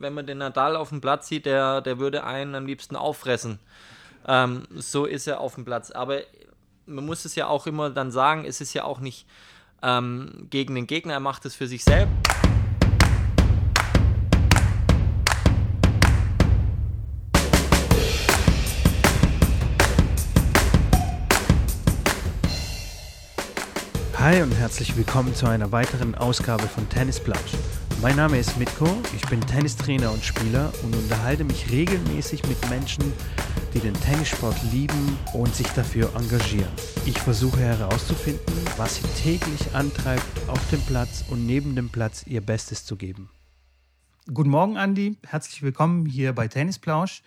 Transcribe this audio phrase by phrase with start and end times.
[0.00, 3.58] Wenn man den Nadal auf dem Platz sieht, der, der würde einen am liebsten auffressen.
[4.28, 5.90] Ähm, so ist er auf dem Platz.
[5.90, 6.20] Aber
[6.86, 9.26] man muss es ja auch immer dann sagen, es ist ja auch nicht
[9.82, 12.14] ähm, gegen den Gegner, er macht es für sich selbst.
[24.16, 27.54] Hi und herzlich willkommen zu einer weiteren Ausgabe von Tennisplausch.
[28.00, 28.86] Mein Name ist Mitko,
[29.16, 33.12] ich bin Tennistrainer und Spieler und unterhalte mich regelmäßig mit Menschen,
[33.74, 36.70] die den Tennissport lieben und sich dafür engagieren.
[37.06, 42.40] Ich versuche herauszufinden, was sie täglich antreibt, auf dem Platz und neben dem Platz ihr
[42.40, 43.30] Bestes zu geben.
[44.32, 45.16] Guten Morgen, Andi.
[45.26, 47.22] Herzlich willkommen hier bei Tennisplausch.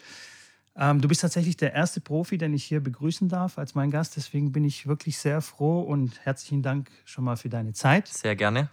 [0.77, 4.16] Ähm, du bist tatsächlich der erste Profi, den ich hier begrüßen darf als mein Gast.
[4.16, 8.08] Deswegen bin ich wirklich sehr froh und herzlichen Dank schon mal für deine Zeit.
[8.08, 8.69] Sehr gerne.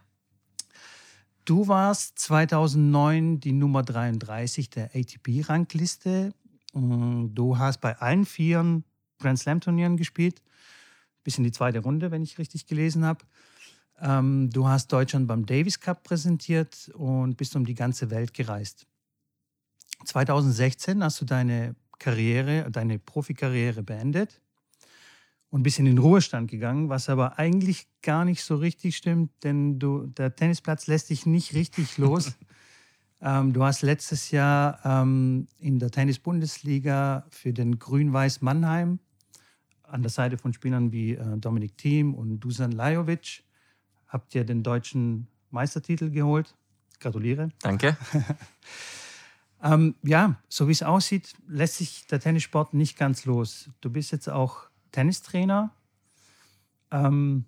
[1.48, 6.34] Du warst 2009 die Nummer 33 der ATP-Rangliste.
[6.74, 8.82] Mm, du hast bei allen vier
[9.18, 10.42] Grand Slam-Turnieren gespielt,
[11.24, 13.24] bis in die zweite Runde, wenn ich richtig gelesen habe.
[13.98, 18.86] Ähm, du hast Deutschland beim Davis Cup präsentiert und bist um die ganze Welt gereist.
[20.04, 24.42] 2016 hast du deine Karriere, deine Profikarriere beendet
[25.50, 29.78] und bist in den Ruhestand gegangen, was aber eigentlich gar nicht so richtig stimmt, denn
[29.78, 32.34] du, der Tennisplatz lässt dich nicht richtig los.
[33.22, 38.98] ähm, du hast letztes Jahr ähm, in der Tennis-Bundesliga für den Grün-Weiß Mannheim
[39.84, 43.42] an der Seite von Spielern wie äh, Dominik Thiem und Dusan Lajovic
[44.06, 46.54] habt ihr den deutschen Meistertitel geholt.
[47.00, 47.50] Gratuliere.
[47.60, 47.96] Danke.
[49.62, 53.70] ähm, ja, so wie es aussieht, lässt sich der Tennissport nicht ganz los.
[53.80, 55.70] Du bist jetzt auch Tennistrainer.
[56.90, 57.44] Ähm,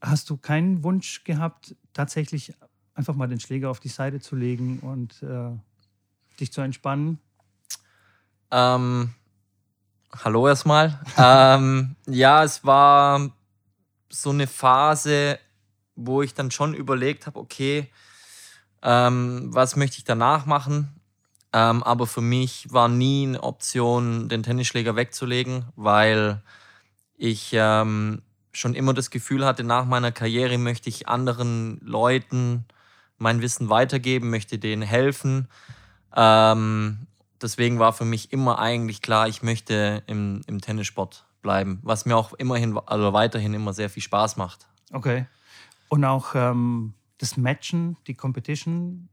[0.00, 2.54] hast du keinen Wunsch gehabt, tatsächlich
[2.94, 5.50] einfach mal den Schläger auf die Seite zu legen und äh,
[6.38, 7.18] dich zu entspannen?
[8.50, 9.14] Ähm,
[10.12, 11.00] hallo erstmal.
[11.16, 13.30] ähm, ja, es war
[14.10, 15.38] so eine Phase,
[15.96, 17.90] wo ich dann schon überlegt habe, okay,
[18.82, 21.00] ähm, was möchte ich danach machen?
[21.54, 26.42] Ähm, aber für mich war nie eine Option, den Tennisschläger wegzulegen, weil
[27.16, 32.64] ich ähm, schon immer das Gefühl hatte, nach meiner Karriere möchte ich anderen Leuten
[33.18, 35.46] mein Wissen weitergeben, möchte denen helfen.
[36.16, 37.06] Ähm,
[37.40, 42.16] deswegen war für mich immer eigentlich klar, ich möchte im, im Tennissport bleiben, was mir
[42.16, 44.66] auch immerhin, also weiterhin immer sehr viel Spaß macht.
[44.92, 45.26] Okay.
[45.88, 49.08] Und auch ähm, das Matchen, die Competition,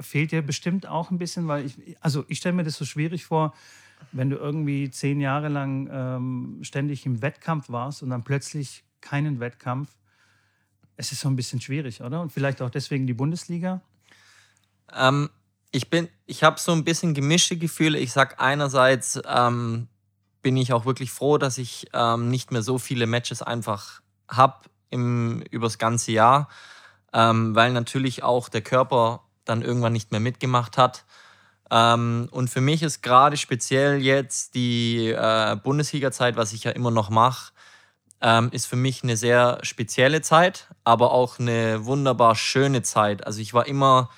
[0.00, 3.24] fehlt dir bestimmt auch ein bisschen, weil ich, also ich stelle mir das so schwierig
[3.24, 3.54] vor,
[4.12, 9.40] wenn du irgendwie zehn Jahre lang ähm, ständig im Wettkampf warst und dann plötzlich keinen
[9.40, 9.90] Wettkampf.
[10.96, 12.20] Es ist so ein bisschen schwierig, oder?
[12.20, 13.80] Und vielleicht auch deswegen die Bundesliga?
[14.94, 15.30] Ähm,
[15.70, 17.98] ich bin, ich habe so ein bisschen gemischte Gefühle.
[17.98, 19.88] Ich sage einerseits ähm,
[20.42, 24.68] bin ich auch wirklich froh, dass ich ähm, nicht mehr so viele Matches einfach habe
[24.92, 26.48] übers ganze Jahr,
[27.12, 31.04] ähm, weil natürlich auch der Körper dann irgendwann nicht mehr mitgemacht hat.
[31.70, 36.90] Ähm, und für mich ist gerade speziell jetzt die äh, Bundesliga-Zeit, was ich ja immer
[36.90, 37.52] noch mache,
[38.20, 43.26] ähm, ist für mich eine sehr spezielle Zeit, aber auch eine wunderbar schöne Zeit.
[43.26, 44.10] Also ich war immer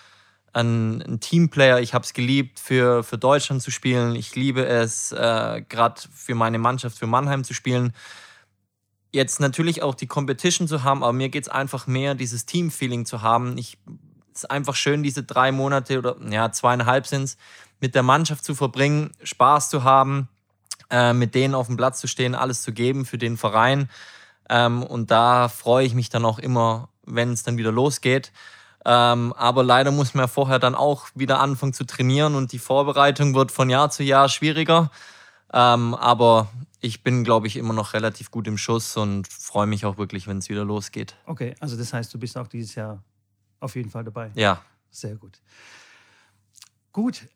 [0.53, 4.15] ein, ein Teamplayer, ich habe es geliebt, für, für Deutschland zu spielen.
[4.17, 7.93] Ich liebe es, äh, gerade für meine Mannschaft, für Mannheim zu spielen.
[9.13, 13.05] Jetzt natürlich auch die Competition zu haben, aber mir geht es einfach mehr, dieses Team-Feeling
[13.05, 13.57] zu haben.
[13.59, 13.79] Ich
[14.35, 17.37] ist einfach schön, diese drei Monate oder ja, zweieinhalb sind es,
[17.81, 20.29] mit der Mannschaft zu verbringen, Spaß zu haben,
[20.91, 23.91] äh, mit denen auf dem Platz zu stehen, alles zu geben für den Verein.
[24.49, 28.33] Ähm, und da freue ich mich dann auch immer, wenn es dann wieder losgeht.
[28.85, 32.59] Ähm, aber leider muss man ja vorher dann auch wieder anfangen zu trainieren und die
[32.59, 34.91] Vorbereitung wird von Jahr zu Jahr schwieriger.
[35.53, 36.49] Ähm, aber
[36.81, 40.27] ich bin, glaube ich, immer noch relativ gut im Schuss und freue mich auch wirklich,
[40.27, 41.15] wenn es wieder losgeht.
[41.27, 43.03] Okay, also das heißt, du bist auch dieses Jahr
[43.63, 44.31] auf jeden Fall dabei.
[44.35, 44.63] Ja.
[44.91, 45.41] Sehr gut.
[46.93, 47.29] Gut,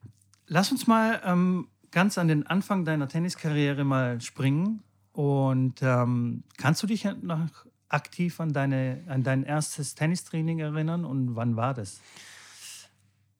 [0.46, 4.82] lass uns mal ähm, ganz an den Anfang deiner Tenniskarriere mal springen.
[5.12, 7.48] Und ähm, kannst du dich noch
[7.88, 12.00] aktiv an, deine, an dein erstes Tennistraining erinnern und wann war das?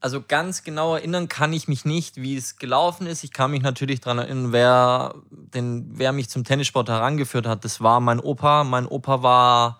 [0.01, 3.25] Also ganz genau erinnern kann ich mich nicht, wie es gelaufen ist.
[3.25, 7.65] Ich kann mich natürlich daran erinnern, wer, den, wer mich zum Tennissport herangeführt hat.
[7.65, 8.63] Das war mein Opa.
[8.65, 9.79] Mein Opa war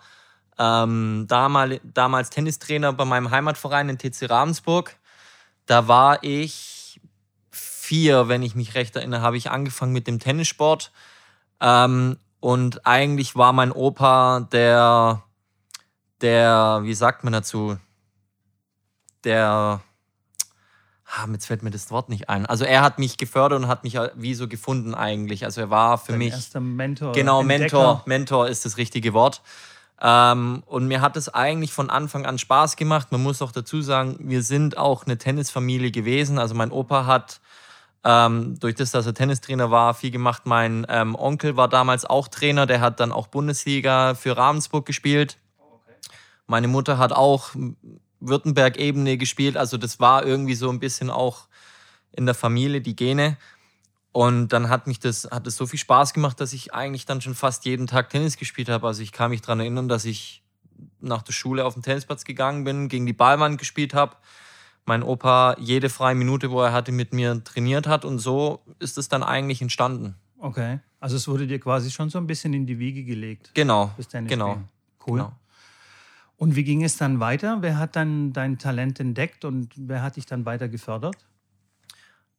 [0.57, 4.95] ähm, damals, damals Tennistrainer bei meinem Heimatverein in TC Ravensburg.
[5.65, 6.99] Da war ich
[7.51, 10.91] vier, wenn ich mich recht erinnere, habe ich angefangen mit dem Tennissport.
[11.61, 15.23] Ähm, und eigentlich war mein Opa der,
[16.21, 17.77] der, wie sagt man dazu,
[19.23, 19.81] der
[21.07, 22.45] ah, jetzt fällt mir das Wort nicht ein.
[22.45, 25.45] Also er hat mich gefördert und hat mich wie so gefunden eigentlich.
[25.45, 26.33] Also er war für Dein mich.
[26.33, 27.13] erster Mentor.
[27.13, 27.77] Genau, Entdecker.
[27.77, 28.03] Mentor.
[28.05, 29.41] Mentor ist das richtige Wort.
[30.01, 33.11] Ähm, und mir hat es eigentlich von Anfang an Spaß gemacht.
[33.11, 36.37] Man muss auch dazu sagen, wir sind auch eine Tennisfamilie gewesen.
[36.37, 37.39] Also mein Opa hat
[38.03, 40.43] ähm, durch das, dass er Tennistrainer war, viel gemacht.
[40.45, 45.37] Mein ähm, Onkel war damals auch Trainer, der hat dann auch Bundesliga für Ravensburg gespielt.
[46.45, 47.49] Meine Mutter hat auch
[48.19, 49.57] Württemberg-Ebene gespielt.
[49.57, 51.47] Also das war irgendwie so ein bisschen auch
[52.13, 53.37] in der Familie die Gene.
[54.17, 57.21] Und dann hat mich das, hat es so viel Spaß gemacht, dass ich eigentlich dann
[57.21, 58.87] schon fast jeden Tag Tennis gespielt habe.
[58.87, 60.41] Also ich kann mich daran erinnern, dass ich
[60.99, 64.15] nach der Schule auf den Tennisplatz gegangen bin, gegen die Ballwand gespielt habe.
[64.87, 68.05] Mein Opa jede freie Minute, wo er hatte, mit mir trainiert hat.
[68.05, 70.15] Und so ist es dann eigentlich entstanden.
[70.39, 70.79] Okay.
[70.99, 73.51] Also es wurde dir quasi schon so ein bisschen in die Wiege gelegt.
[73.53, 73.91] Genau.
[74.11, 74.53] Genau.
[74.53, 74.67] spielen.
[75.05, 75.19] Cool.
[75.19, 75.31] genau.
[76.37, 77.57] Und wie ging es dann weiter?
[77.61, 81.17] Wer hat dann dein Talent entdeckt und wer hat dich dann weiter gefördert?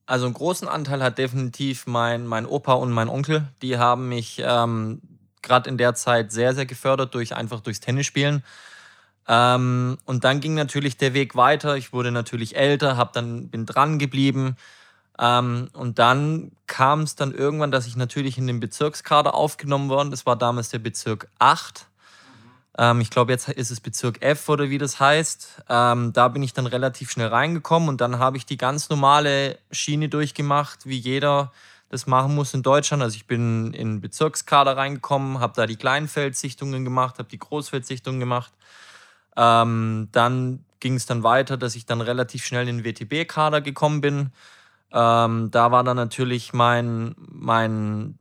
[0.09, 3.47] Also einen großen Anteil hat definitiv mein, mein Opa und mein Onkel.
[3.61, 5.03] Die haben mich ähm,
[5.43, 8.43] gerade in der Zeit sehr, sehr gefördert, durch, einfach durchs Tennisspielen.
[9.29, 11.77] Ähm, und dann ging natürlich der Weg weiter.
[11.77, 14.57] Ich wurde natürlich älter, hab dann, bin dran geblieben.
[15.19, 20.11] Ähm, und dann kam es dann irgendwann, dass ich natürlich in den Bezirkskader aufgenommen worden.
[20.11, 21.87] Das war damals der Bezirk 8.
[22.79, 25.65] Ähm, ich glaube, jetzt ist es Bezirk F oder wie das heißt.
[25.69, 29.59] Ähm, da bin ich dann relativ schnell reingekommen und dann habe ich die ganz normale
[29.73, 31.53] Schiene durchgemacht, wie jeder
[31.91, 33.03] das machen muss in Deutschland.
[33.03, 38.53] Also ich bin in Bezirkskader reingekommen, habe da die Kleinfeldsichtungen gemacht, habe die Großfeldsichtungen gemacht.
[39.37, 44.01] Ähm, dann ging es dann weiter, dass ich dann relativ schnell in den WTB-Kader gekommen
[44.01, 44.33] bin.
[44.93, 48.19] Ähm, da war dann natürlich mein, mein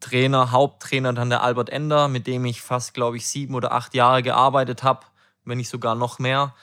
[0.00, 3.94] Trainer, Haupttrainer dann der Albert Ender, mit dem ich fast, glaube ich, sieben oder acht
[3.94, 5.00] Jahre gearbeitet habe,
[5.44, 6.54] wenn nicht sogar noch mehr.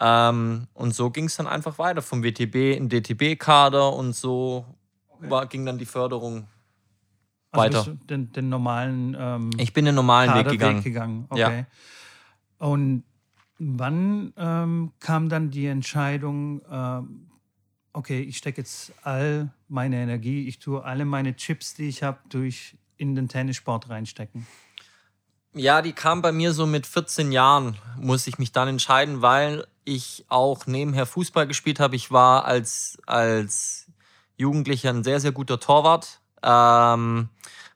[0.00, 4.66] Ähm, und so ging es dann einfach weiter vom WTB in DTB-Kader und so
[5.20, 6.46] war, ging dann die Förderung
[7.52, 7.78] weiter.
[7.78, 10.82] Also du den, den normalen ähm, Ich bin den normalen Weg gegangen.
[10.82, 11.28] gegangen.
[11.34, 11.48] Ja.
[11.48, 11.66] Okay.
[12.58, 13.04] Und
[13.58, 17.25] wann ähm, kam dann die Entscheidung, ähm,
[17.96, 22.18] okay, ich stecke jetzt all meine Energie, ich tue alle meine Chips, die ich habe,
[22.28, 24.46] durch in den Tennissport reinstecken?
[25.54, 29.66] Ja, die kam bei mir so mit 14 Jahren, muss ich mich dann entscheiden, weil
[29.84, 31.96] ich auch nebenher Fußball gespielt habe.
[31.96, 33.86] Ich war als, als
[34.36, 37.30] Jugendlicher ein sehr, sehr guter Torwart, ähm,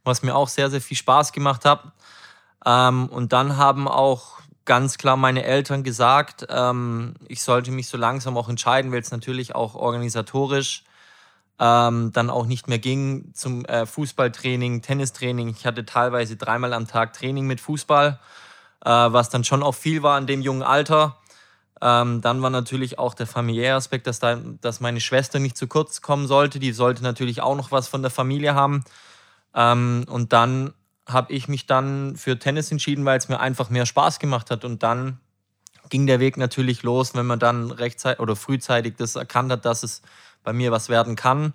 [0.05, 1.93] was mir auch sehr, sehr viel Spaß gemacht hat.
[2.67, 7.97] Ähm, und dann haben auch ganz klar meine Eltern gesagt, ähm, ich sollte mich so
[7.97, 10.85] langsam auch entscheiden, weil es natürlich auch organisatorisch
[11.59, 15.49] ähm, dann auch nicht mehr ging zum äh, Fußballtraining, Tennistraining.
[15.49, 18.19] Ich hatte teilweise dreimal am Tag Training mit Fußball,
[18.85, 21.19] äh, was dann schon auch viel war in dem jungen Alter.
[21.83, 25.67] Ähm, dann war natürlich auch der familiäre Aspekt, dass, da, dass meine Schwester nicht zu
[25.67, 26.61] kurz kommen sollte.
[26.61, 28.85] Die sollte natürlich auch noch was von der Familie haben.
[29.55, 30.73] Ähm, und dann
[31.13, 34.65] habe ich mich dann für Tennis entschieden, weil es mir einfach mehr Spaß gemacht hat.
[34.65, 35.21] Und dann
[35.89, 39.83] ging der Weg natürlich los, wenn man dann rechtzeitig oder frühzeitig das erkannt hat, dass
[39.83, 40.03] es
[40.43, 41.55] bei mir was werden kann.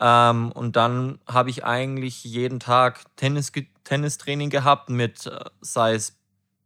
[0.00, 3.52] Ähm, und dann habe ich eigentlich jeden Tag Tennis,
[3.84, 6.16] Tennistraining gehabt, mit äh, sei es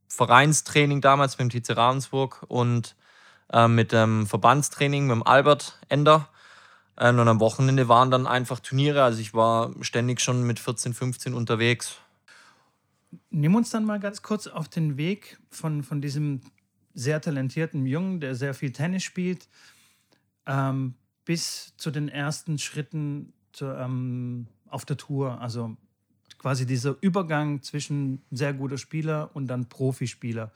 [0.09, 2.95] Vereinstraining damals beim TC Ravensburg und
[3.53, 6.29] äh, mit dem Verbandstraining mit dem Albert Ender.
[6.97, 9.03] Ähm, und am Wochenende waren dann einfach Turniere.
[9.03, 11.97] Also ich war ständig schon mit 14, 15 unterwegs.
[13.31, 16.41] Nimm uns dann mal ganz kurz auf den Weg von, von diesem
[16.95, 19.49] sehr talentierten Jungen, der sehr viel Tennis spielt,
[20.47, 20.95] ähm,
[21.25, 25.41] bis zu den ersten Schritten zu, ähm, auf der Tour.
[25.41, 25.77] Also
[26.39, 30.53] quasi dieser Übergang zwischen sehr guter Spieler und dann Profispieler.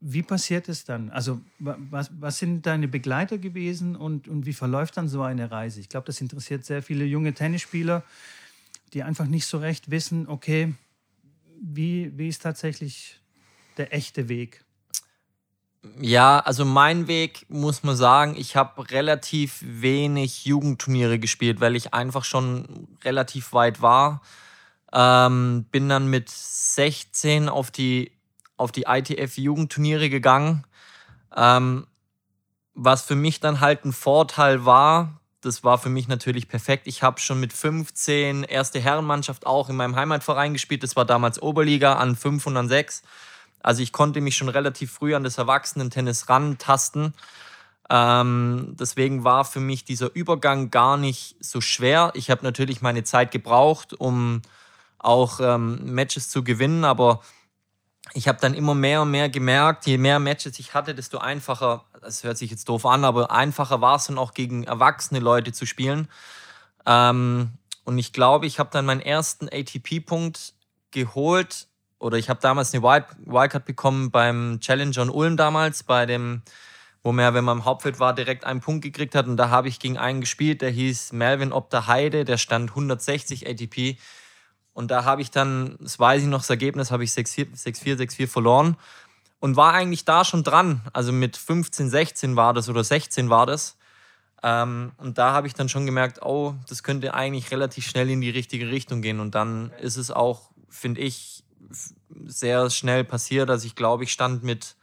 [0.00, 1.10] Wie passiert es dann?
[1.10, 5.50] Also wa- was, was sind deine Begleiter gewesen und, und wie verläuft dann so eine
[5.50, 5.80] Reise?
[5.80, 8.04] Ich glaube, das interessiert sehr viele junge Tennisspieler,
[8.92, 10.74] die einfach nicht so recht wissen, okay,
[11.60, 13.20] wie, wie ist tatsächlich
[13.76, 14.64] der echte Weg?
[16.00, 21.94] Ja, also mein Weg muss man sagen, ich habe relativ wenig Jugendturniere gespielt, weil ich
[21.94, 24.20] einfach schon relativ weit war.
[24.92, 28.12] Ähm, bin dann mit 16 auf die,
[28.56, 30.64] auf die ITF-Jugendturniere gegangen.
[31.34, 31.86] Ähm,
[32.74, 36.86] was für mich dann halt ein Vorteil war, das war für mich natürlich perfekt.
[36.86, 40.82] Ich habe schon mit 15 erste Herrenmannschaft auch in meinem Heimatverein gespielt.
[40.82, 43.02] Das war damals Oberliga an 5 und an 6.
[43.62, 47.14] Also ich konnte mich schon relativ früh an das Erwachsenen-Tennis rantasten.
[47.88, 52.10] Ähm, deswegen war für mich dieser Übergang gar nicht so schwer.
[52.14, 54.42] Ich habe natürlich meine Zeit gebraucht, um
[54.98, 57.20] auch ähm, Matches zu gewinnen, aber
[58.14, 61.84] ich habe dann immer mehr und mehr gemerkt, je mehr Matches ich hatte, desto einfacher,
[62.00, 65.52] das hört sich jetzt doof an, aber einfacher war es dann auch gegen erwachsene Leute
[65.52, 66.08] zu spielen.
[66.86, 67.50] Ähm,
[67.84, 70.54] und ich glaube, ich habe dann meinen ersten ATP-Punkt
[70.90, 71.66] geholt
[71.98, 76.42] oder ich habe damals eine Wildcard bekommen beim Challenger in Ulm damals, bei dem,
[77.02, 79.26] wo man, wenn man im Hauptfeld war, direkt einen Punkt gekriegt hat.
[79.26, 83.46] Und da habe ich gegen einen gespielt, der hieß Melvin Opter Heide, der stand 160
[83.48, 83.98] ATP.
[84.76, 88.26] Und da habe ich dann, das weiß ich noch, das Ergebnis habe ich 6-4, 6-4
[88.28, 88.76] verloren
[89.40, 90.82] und war eigentlich da schon dran.
[90.92, 93.78] Also mit 15, 16 war das oder 16 war das.
[94.42, 98.20] Ähm, und da habe ich dann schon gemerkt, oh, das könnte eigentlich relativ schnell in
[98.20, 99.18] die richtige Richtung gehen.
[99.20, 101.42] Und dann ist es auch, finde ich,
[102.26, 103.48] sehr schnell passiert.
[103.48, 104.76] Also ich glaube, ich stand mit,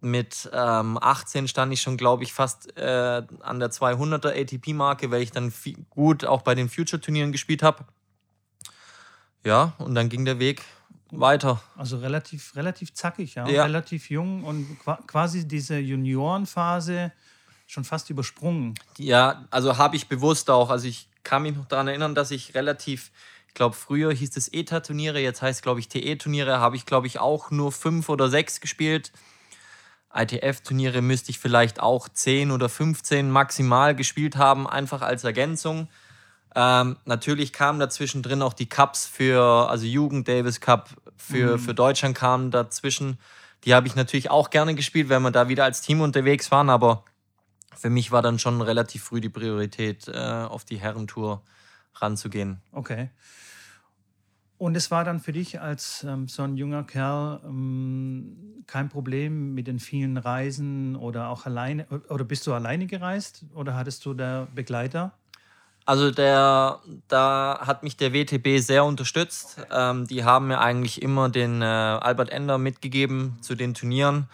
[0.00, 5.22] mit ähm, 18 stand ich schon, glaube ich, fast äh, an der 200er ATP-Marke, weil
[5.22, 5.52] ich dann
[5.90, 7.84] gut auch bei den Future-Turnieren gespielt habe.
[9.44, 10.62] Ja, und dann ging der Weg
[11.10, 11.62] weiter.
[11.76, 13.46] Also relativ, relativ zackig, ja.
[13.48, 13.64] ja.
[13.64, 17.12] Relativ jung und quasi diese Juniorenphase
[17.66, 18.74] schon fast übersprungen.
[18.98, 20.70] Ja, also habe ich bewusst auch.
[20.70, 23.10] Also ich kann mich noch daran erinnern, dass ich relativ,
[23.48, 27.06] ich glaube, früher hieß es ETA-Turniere, jetzt heißt es, glaube ich, TE-Turniere, habe ich, glaube
[27.06, 29.12] ich, auch nur fünf oder sechs gespielt.
[30.14, 35.88] ITF-Turniere müsste ich vielleicht auch zehn oder 15 maximal gespielt haben, einfach als Ergänzung.
[36.54, 41.58] Ähm, natürlich kamen dazwischen drin auch die Cups für, also Jugend Davis Cup für, mhm.
[41.58, 43.18] für Deutschland kamen dazwischen.
[43.64, 46.70] Die habe ich natürlich auch gerne gespielt, wenn wir da wieder als Team unterwegs waren,
[46.70, 47.04] aber
[47.76, 51.42] für mich war dann schon relativ früh die Priorität, äh, auf die Herrentour
[51.94, 52.60] ranzugehen.
[52.72, 53.10] Okay.
[54.56, 59.54] Und es war dann für dich als ähm, so ein junger Kerl ähm, kein Problem
[59.54, 64.14] mit den vielen Reisen oder auch alleine, oder bist du alleine gereist oder hattest du
[64.14, 65.12] da Begleiter?
[65.86, 69.58] Also der, da hat mich der WTB sehr unterstützt.
[69.70, 74.28] Ähm, die haben mir eigentlich immer den äh, Albert Ender mitgegeben zu den Turnieren.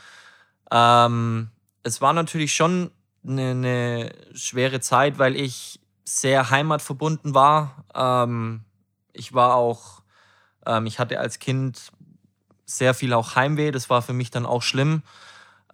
[0.71, 1.51] Ähm,
[1.83, 2.93] es war natürlich schon
[3.27, 7.85] eine, eine, schwere Zeit, weil ich sehr heimatverbunden war.
[7.95, 8.65] Ähm,
[9.13, 10.03] ich war auch,
[10.67, 11.91] ähm, ich hatte als Kind
[12.65, 13.73] sehr viel auch Heimweh.
[13.73, 15.03] Das war für mich dann auch schlimm.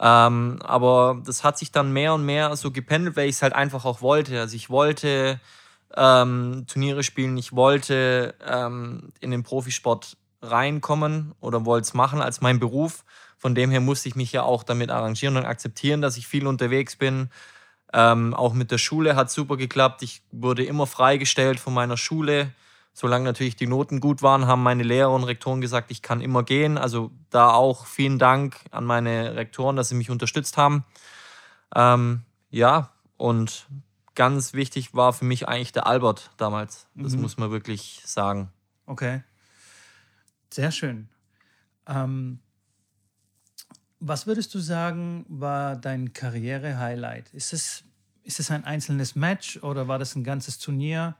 [0.00, 3.52] Ähm, aber das hat sich dann mehr und mehr so gependelt, weil ich es halt
[3.52, 4.40] einfach auch wollte.
[4.40, 5.38] Also ich wollte
[5.94, 7.36] ähm, Turniere spielen.
[7.36, 13.04] Ich wollte ähm, in den Profisport reinkommen oder wollte es machen als mein Beruf.
[13.38, 16.46] Von dem her musste ich mich ja auch damit arrangieren und akzeptieren, dass ich viel
[16.46, 17.30] unterwegs bin.
[17.92, 20.02] Ähm, auch mit der Schule hat super geklappt.
[20.02, 22.52] Ich wurde immer freigestellt von meiner Schule.
[22.92, 26.42] Solange natürlich die Noten gut waren, haben meine Lehrer und Rektoren gesagt, ich kann immer
[26.42, 26.78] gehen.
[26.78, 30.84] Also da auch vielen Dank an meine Rektoren, dass sie mich unterstützt haben.
[31.74, 33.66] Ähm, ja, und
[34.16, 36.88] ganz wichtig war für mich eigentlich der Albert damals.
[36.94, 37.22] Das mhm.
[37.22, 38.50] muss man wirklich sagen.
[38.86, 39.22] Okay.
[40.50, 41.08] Sehr schön.
[41.86, 42.40] Ähm,
[44.00, 47.32] was würdest du sagen, war dein Karriere-Highlight?
[47.32, 47.84] Ist es,
[48.24, 51.16] ist es ein einzelnes Match oder war das ein ganzes Turnier?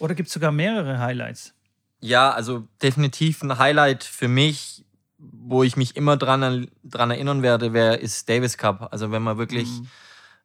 [0.00, 1.54] Oder gibt es sogar mehrere Highlights?
[2.00, 4.84] Ja, also definitiv ein Highlight für mich,
[5.18, 8.88] wo ich mich immer dran, dran erinnern werde, wer ist Davis Cup.
[8.92, 9.88] Also wenn man wirklich mhm.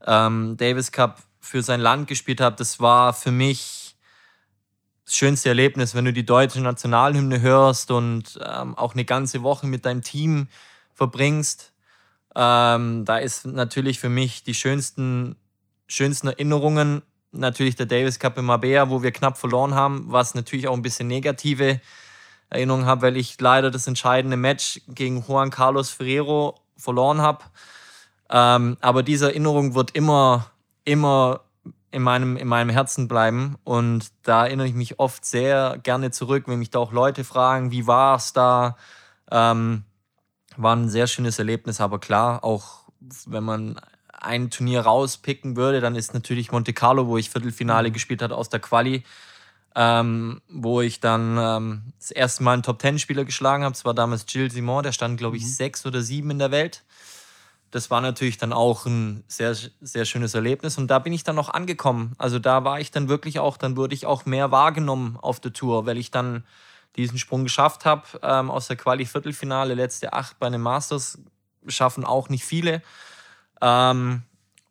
[0.05, 3.97] ähm, Davis Cup für sein Land gespielt habe, das war für mich
[5.05, 9.67] das schönste Erlebnis, wenn du die deutsche Nationalhymne hörst und ähm, auch eine ganze Woche
[9.67, 10.47] mit deinem Team
[10.93, 11.73] verbringst.
[12.33, 15.35] Ähm, da ist natürlich für mich die schönsten,
[15.85, 17.01] schönsten Erinnerungen
[17.33, 20.81] natürlich der Davis Cup in Marbella, wo wir knapp verloren haben, was natürlich auch ein
[20.81, 21.81] bisschen negative
[22.49, 27.43] Erinnerungen habe, weil ich leider das entscheidende Match gegen Juan Carlos Ferrero verloren habe.
[28.29, 30.52] Ähm, aber diese Erinnerung wird immer
[30.85, 31.41] immer
[31.91, 33.57] in meinem, in meinem Herzen bleiben.
[33.63, 37.71] Und da erinnere ich mich oft sehr gerne zurück, wenn mich da auch Leute fragen,
[37.71, 38.77] wie war es da?
[39.29, 39.83] Ähm,
[40.57, 42.83] war ein sehr schönes Erlebnis, aber klar, auch
[43.25, 43.79] wenn man
[44.11, 47.93] ein Turnier rauspicken würde, dann ist natürlich Monte Carlo, wo ich Viertelfinale mhm.
[47.93, 49.03] gespielt habe aus der Quali,
[49.75, 53.73] ähm, wo ich dann ähm, das erste Mal einen Top-Ten-Spieler geschlagen habe.
[53.73, 55.47] Es war damals Gilles Simon, der stand, glaube ich, mhm.
[55.47, 56.83] sechs oder sieben in der Welt
[57.73, 60.77] das war natürlich dann auch ein sehr, sehr schönes Erlebnis.
[60.77, 62.13] Und da bin ich dann noch angekommen.
[62.19, 65.53] Also da war ich dann wirklich auch, dann wurde ich auch mehr wahrgenommen auf der
[65.53, 66.43] Tour, weil ich dann
[66.97, 71.17] diesen Sprung geschafft habe ähm, aus der Quali-Viertelfinale, letzte acht bei einem Masters,
[71.65, 72.83] schaffen auch nicht viele.
[73.59, 74.21] Ähm,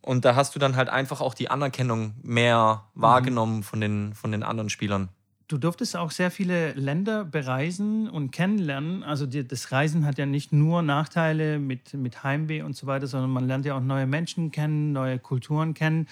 [0.00, 3.02] und da hast du dann halt einfach auch die Anerkennung mehr mhm.
[3.02, 3.62] wahrgenommen mhm.
[3.64, 5.08] von, den, von den anderen Spielern.
[5.52, 9.02] Du durftest auch sehr viele Länder bereisen und kennenlernen.
[9.02, 13.06] Also die, das Reisen hat ja nicht nur Nachteile mit, mit Heimweh und so weiter,
[13.06, 16.08] sondern man lernt ja auch neue Menschen kennen, neue Kulturen kennen.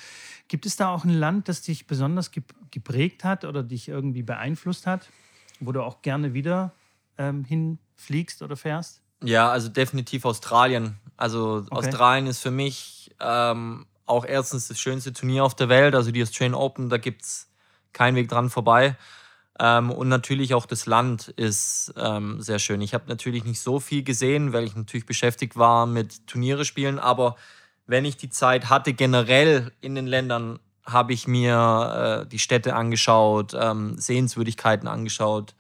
[0.49, 2.33] Gibt es da auch ein Land, das dich besonders
[2.71, 5.09] geprägt hat oder dich irgendwie beeinflusst hat,
[5.59, 6.75] wo du auch gerne wieder
[7.17, 9.01] ähm, hinfliegst oder fährst?
[9.25, 10.99] Ja, also definitiv Australien.
[11.17, 11.77] Also okay.
[11.77, 15.95] Australien ist für mich ähm, auch erstens das schönste Turnier auf der Welt.
[15.95, 17.49] Also die Australian Open, da gibt es
[17.95, 18.99] keinen Weg dran vorbei.
[19.61, 22.81] Ähm, und natürlich auch das Land ist ähm, sehr schön.
[22.81, 26.99] Ich habe natürlich nicht so viel gesehen, weil ich natürlich beschäftigt war mit Turniere spielen.
[26.99, 27.37] Aber
[27.87, 32.75] wenn ich die Zeit hatte, generell in den Ländern, habe ich mir äh, die Städte
[32.75, 35.55] angeschaut, ähm, Sehenswürdigkeiten angeschaut,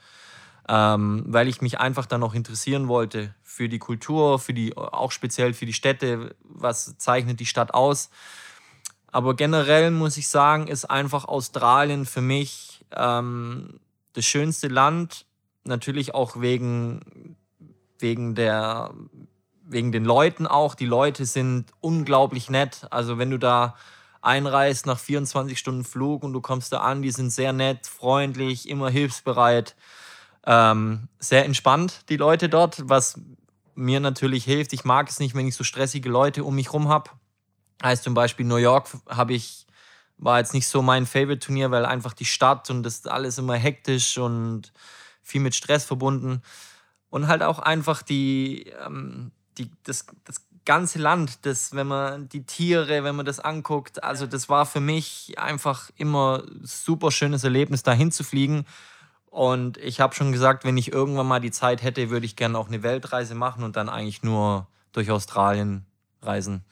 [0.66, 5.12] ähm, weil ich mich einfach dann noch interessieren wollte für die Kultur, für die, auch
[5.12, 6.34] speziell für die Städte.
[6.42, 8.08] Was zeichnet die Stadt aus?
[9.12, 13.78] Aber generell muss ich sagen, ist einfach Australien für mich ähm,
[14.12, 15.26] das schönste Land,
[15.64, 17.36] natürlich auch wegen,
[17.98, 18.92] wegen, der,
[19.64, 20.74] wegen den Leuten auch.
[20.74, 22.86] Die Leute sind unglaublich nett.
[22.90, 23.76] Also wenn du da
[24.22, 28.68] einreist nach 24 Stunden Flug und du kommst da an, die sind sehr nett, freundlich,
[28.68, 29.76] immer hilfsbereit.
[30.46, 33.20] Ähm, sehr entspannt, die Leute dort, was
[33.74, 34.72] mir natürlich hilft.
[34.72, 37.10] Ich mag es nicht, wenn ich so stressige Leute um mich herum habe.
[37.82, 39.66] Heißt zum Beispiel New York habe ich
[40.20, 44.18] war jetzt nicht so mein Favorite-Turnier, weil einfach die Stadt und das alles immer hektisch
[44.18, 44.72] und
[45.22, 46.42] viel mit Stress verbunden.
[47.08, 52.44] Und halt auch einfach die, ähm, die, das, das ganze Land, das, wenn man die
[52.44, 57.82] Tiere, wenn man das anguckt, also das war für mich einfach immer super schönes Erlebnis,
[57.82, 58.66] dahin zu fliegen.
[59.26, 62.58] Und ich habe schon gesagt, wenn ich irgendwann mal die Zeit hätte, würde ich gerne
[62.58, 65.86] auch eine Weltreise machen und dann eigentlich nur durch Australien
[66.20, 66.64] reisen.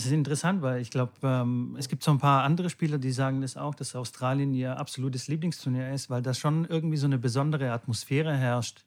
[0.00, 3.12] Es ist interessant, weil ich glaube, ähm, es gibt so ein paar andere Spieler, die
[3.12, 7.18] sagen das auch, dass Australien ihr absolutes Lieblingsturnier ist, weil da schon irgendwie so eine
[7.18, 8.82] besondere Atmosphäre herrscht.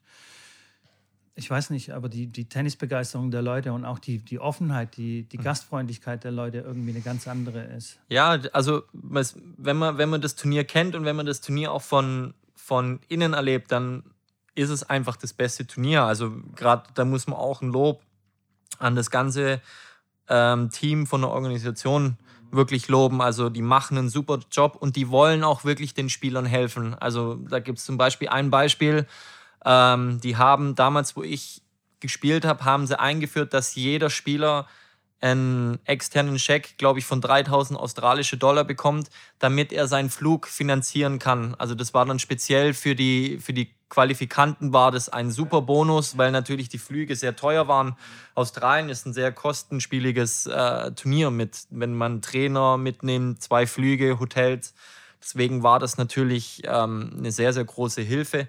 [1.36, 5.22] Ich weiß nicht, aber die, die Tennisbegeisterung der Leute und auch die, die Offenheit, die,
[5.22, 5.44] die mhm.
[5.44, 8.00] Gastfreundlichkeit der Leute irgendwie eine ganz andere ist.
[8.08, 11.82] Ja, also wenn man, wenn man das Turnier kennt und wenn man das Turnier auch
[11.82, 14.02] von, von innen erlebt, dann
[14.56, 16.02] ist es einfach das beste Turnier.
[16.02, 18.02] Also gerade da muss man auch ein Lob
[18.80, 19.60] an das ganze
[20.28, 22.16] ähm, Team von der Organisation
[22.50, 23.20] wirklich loben.
[23.20, 26.94] Also die machen einen super Job und die wollen auch wirklich den Spielern helfen.
[26.94, 29.06] Also da gibt es zum Beispiel ein Beispiel,
[29.64, 31.62] ähm, die haben damals, wo ich
[32.00, 34.66] gespielt habe, haben sie eingeführt, dass jeder Spieler
[35.20, 41.18] einen externen Scheck, glaube ich, von 3000 australische Dollar bekommt, damit er seinen Flug finanzieren
[41.18, 41.54] kann.
[41.54, 46.18] Also das war dann speziell für die, für die Qualifikanten war das ein super Bonus,
[46.18, 47.96] weil natürlich die Flüge sehr teuer waren.
[48.34, 54.74] Australien ist ein sehr kostenspieliges äh, Turnier mit, wenn man Trainer mitnimmt, zwei Flüge, Hotels.
[55.22, 58.48] Deswegen war das natürlich ähm, eine sehr, sehr große Hilfe.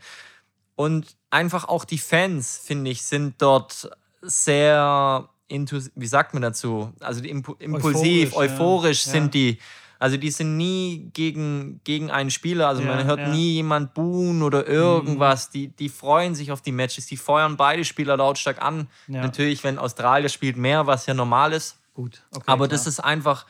[0.75, 3.91] Und einfach auch die Fans, finde ich, sind dort
[4.23, 6.91] sehr, wie sagt man dazu?
[7.01, 9.11] Also impulsiv, euphorisch, euphorisch ja.
[9.11, 9.59] sind die.
[9.99, 12.67] Also die sind nie gegen, gegen einen Spieler.
[12.67, 13.29] Also ja, man hört ja.
[13.29, 15.47] nie jemand buhen oder irgendwas.
[15.47, 15.51] Mhm.
[15.53, 17.05] Die, die freuen sich auf die Matches.
[17.07, 18.87] Die feuern beide Spieler lautstark an.
[19.07, 19.21] Ja.
[19.21, 21.77] Natürlich, wenn Australier spielt mehr, was ja normal ist.
[21.93, 22.23] Gut.
[22.31, 22.77] Okay, Aber klar.
[22.77, 23.45] das ist einfach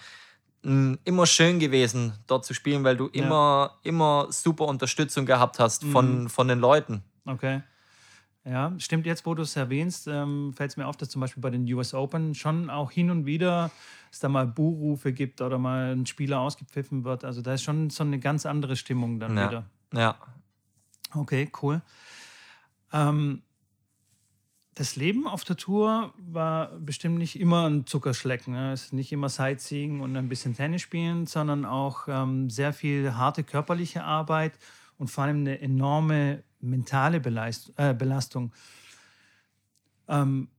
[0.64, 5.84] mh, immer schön gewesen, dort zu spielen, weil du immer, immer super Unterstützung gehabt hast
[5.86, 6.30] von, mhm.
[6.30, 7.04] von den Leuten.
[7.26, 7.62] Okay.
[8.48, 11.42] Ja, stimmt jetzt, wo du es erwähnst, ähm, fällt es mir auf, dass zum Beispiel
[11.42, 13.72] bei den US Open schon auch hin und wieder
[14.12, 17.26] es da mal Buhrufe gibt oder mal ein Spieler ausgepfiffen wird.
[17.26, 19.48] Also da ist schon so eine ganz andere Stimmung dann ja.
[19.50, 19.66] wieder.
[19.94, 20.16] Ja.
[21.14, 21.82] Okay, cool.
[22.94, 23.42] Ähm,
[24.76, 28.54] das Leben auf der Tour war bestimmt nicht immer ein Zuckerschlecken.
[28.54, 28.74] Ne?
[28.74, 33.16] Es ist nicht immer Sightseeing und ein bisschen Tennis spielen, sondern auch ähm, sehr viel
[33.16, 34.54] harte körperliche Arbeit
[34.98, 38.54] und vor allem eine enorme mentale äh, Belastung.
[40.08, 40.50] Ähm,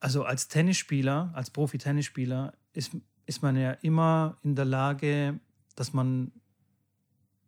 [0.00, 5.40] also als Tennisspieler, als Profi-Tennisspieler ist, ist man ja immer in der Lage,
[5.76, 6.32] dass man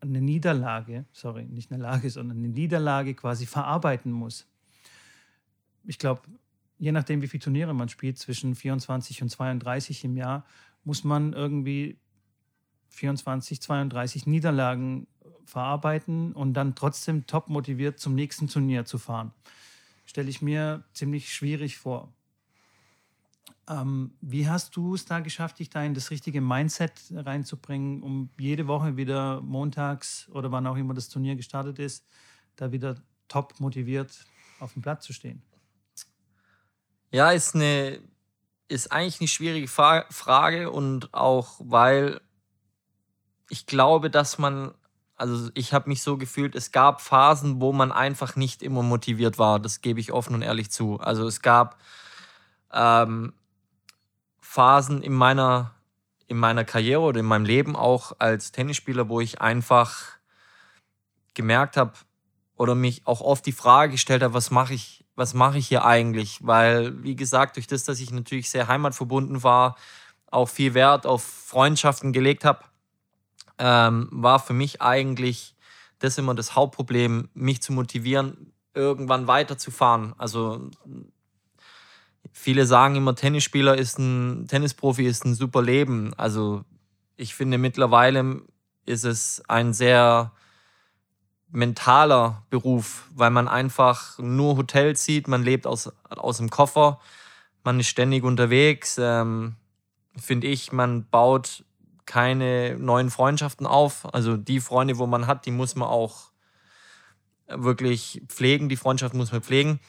[0.01, 4.47] eine Niederlage, sorry, nicht eine Lage, sondern eine Niederlage quasi verarbeiten muss.
[5.85, 6.23] Ich glaube,
[6.79, 10.45] je nachdem, wie viele Turniere man spielt, zwischen 24 und 32 im Jahr,
[10.85, 11.99] muss man irgendwie
[12.89, 15.07] 24, 32 Niederlagen
[15.46, 19.32] verarbeiten und dann trotzdem top motiviert zum nächsten Turnier zu fahren.
[20.04, 22.12] Stelle ich mir ziemlich schwierig vor.
[23.68, 28.30] Ähm, wie hast du es da geschafft, dich da in das richtige Mindset reinzubringen, um
[28.38, 32.06] jede Woche wieder montags oder wann auch immer das Turnier gestartet ist,
[32.54, 34.24] da wieder top motiviert
[34.61, 35.42] auf dem Platz zu stehen?
[37.11, 38.00] Ja, ist eine
[38.68, 42.20] ist eigentlich eine schwierige Frage und auch weil
[43.48, 44.74] ich glaube, dass man
[45.16, 49.38] also ich habe mich so gefühlt, es gab Phasen, wo man einfach nicht immer motiviert
[49.38, 49.59] war.
[49.59, 51.00] Das gebe ich offen und ehrlich zu.
[51.00, 51.79] Also es gab
[52.72, 53.33] ähm,
[54.40, 55.74] Phasen in meiner,
[56.26, 60.18] in meiner Karriere oder in meinem Leben auch als Tennisspieler, wo ich einfach
[61.35, 61.92] gemerkt habe,
[62.57, 65.85] oder mich auch oft die Frage gestellt habe, was mache ich, was mache ich hier
[65.85, 66.38] eigentlich?
[66.42, 69.76] Weil, wie gesagt, durch das, dass ich natürlich sehr heimatverbunden war,
[70.31, 72.64] auch viel Wert auf Freundschaften gelegt habe,
[73.59, 75.55] ähm, war für mich eigentlich
[75.99, 80.14] das immer das Hauptproblem, mich zu motivieren, irgendwann weiterzufahren.
[80.19, 80.71] Also
[82.33, 86.12] viele sagen immer, Tennisspieler ist ein Tennisprofi ist ein super Leben.
[86.16, 86.64] Also
[87.16, 88.42] ich finde mittlerweile
[88.85, 90.33] ist es ein sehr
[91.51, 97.01] mentaler Beruf, weil man einfach nur Hotels sieht, man lebt aus, aus dem Koffer,
[97.64, 98.97] man ist ständig unterwegs.
[98.99, 99.57] Ähm,
[100.19, 101.64] Finde ich, man baut
[102.07, 104.12] keine neuen Freundschaften auf.
[104.14, 106.31] Also die Freunde, wo man hat, die muss man auch
[107.49, 108.69] wirklich pflegen.
[108.69, 109.81] Die Freundschaft muss man pflegen.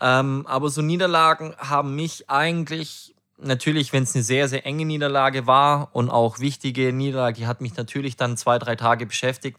[0.00, 5.46] Ähm, aber so Niederlagen haben mich eigentlich, natürlich, wenn es eine sehr, sehr enge Niederlage
[5.46, 9.58] war und auch wichtige Niederlage, hat mich natürlich dann zwei, drei Tage beschäftigt.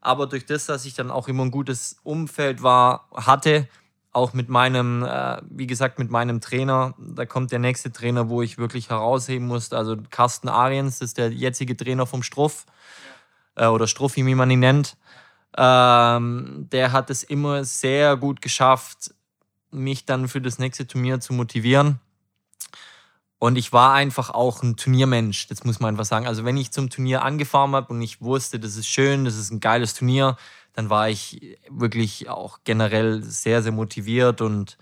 [0.00, 3.68] Aber durch das, dass ich dann auch immer ein gutes Umfeld war, hatte,
[4.16, 8.40] auch mit meinem, äh, wie gesagt, mit meinem Trainer, da kommt der nächste Trainer, wo
[8.40, 9.76] ich wirklich herausheben musste.
[9.76, 12.64] Also Carsten Ariens, das ist der jetzige Trainer vom Struff
[13.56, 14.96] äh, oder Struffi, wie man ihn nennt.
[15.58, 19.14] Ähm, der hat es immer sehr gut geschafft,
[19.70, 22.00] mich dann für das nächste Turnier zu motivieren.
[23.38, 26.26] Und ich war einfach auch ein Turniermensch, das muss man einfach sagen.
[26.26, 29.50] Also wenn ich zum Turnier angefahren habe und ich wusste, das ist schön, das ist
[29.50, 30.38] ein geiles Turnier,
[30.76, 34.42] dann war ich wirklich auch generell sehr, sehr motiviert.
[34.42, 34.76] Und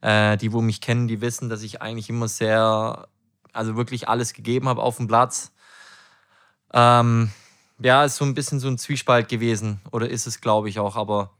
[0.00, 3.06] äh, die, wo mich kennen, die wissen, dass ich eigentlich immer sehr,
[3.52, 5.52] also wirklich alles gegeben habe auf dem Platz.
[6.74, 7.30] Ähm,
[7.78, 9.80] ja, ist so ein bisschen so ein Zwiespalt gewesen.
[9.92, 10.96] Oder ist es, glaube ich, auch.
[10.96, 11.30] Aber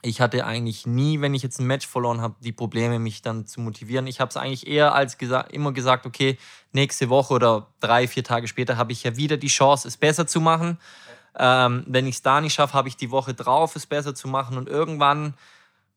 [0.00, 3.44] ich hatte eigentlich nie, wenn ich jetzt ein Match verloren habe, die Probleme, mich dann
[3.44, 4.06] zu motivieren.
[4.06, 6.38] Ich habe es eigentlich eher als gesa immer gesagt, okay,
[6.72, 10.26] nächste Woche oder drei, vier Tage später habe ich ja wieder die Chance, es besser
[10.26, 10.78] zu machen.
[11.38, 14.28] Ähm, wenn ich es da nicht schaffe, habe ich die Woche drauf, es besser zu
[14.28, 14.56] machen.
[14.56, 15.34] Und irgendwann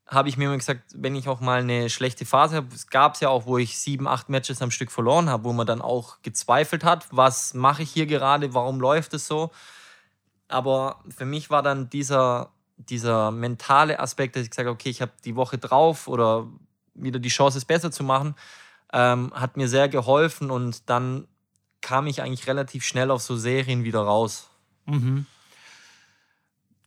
[0.09, 3.13] habe ich mir immer gesagt, wenn ich auch mal eine schlechte Phase habe, es gab
[3.13, 5.81] es ja auch, wo ich sieben, acht Matches am Stück verloren habe, wo man dann
[5.81, 9.51] auch gezweifelt hat, was mache ich hier gerade, warum läuft es so.
[10.47, 15.01] Aber für mich war dann dieser, dieser mentale Aspekt, dass ich gesagt habe, okay, ich
[15.01, 16.47] habe die Woche drauf oder
[16.95, 18.35] wieder die Chance, es besser zu machen,
[18.91, 21.27] ähm, hat mir sehr geholfen und dann
[21.81, 24.48] kam ich eigentlich relativ schnell auf so Serien wieder raus.
[24.89, 25.25] Mhm.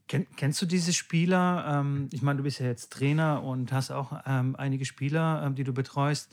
[0.08, 1.64] Ken, kennst du diese Spieler?
[1.66, 5.54] Ähm, ich meine, du bist ja jetzt Trainer und hast auch ähm, einige Spieler, ähm,
[5.54, 6.30] die du betreust,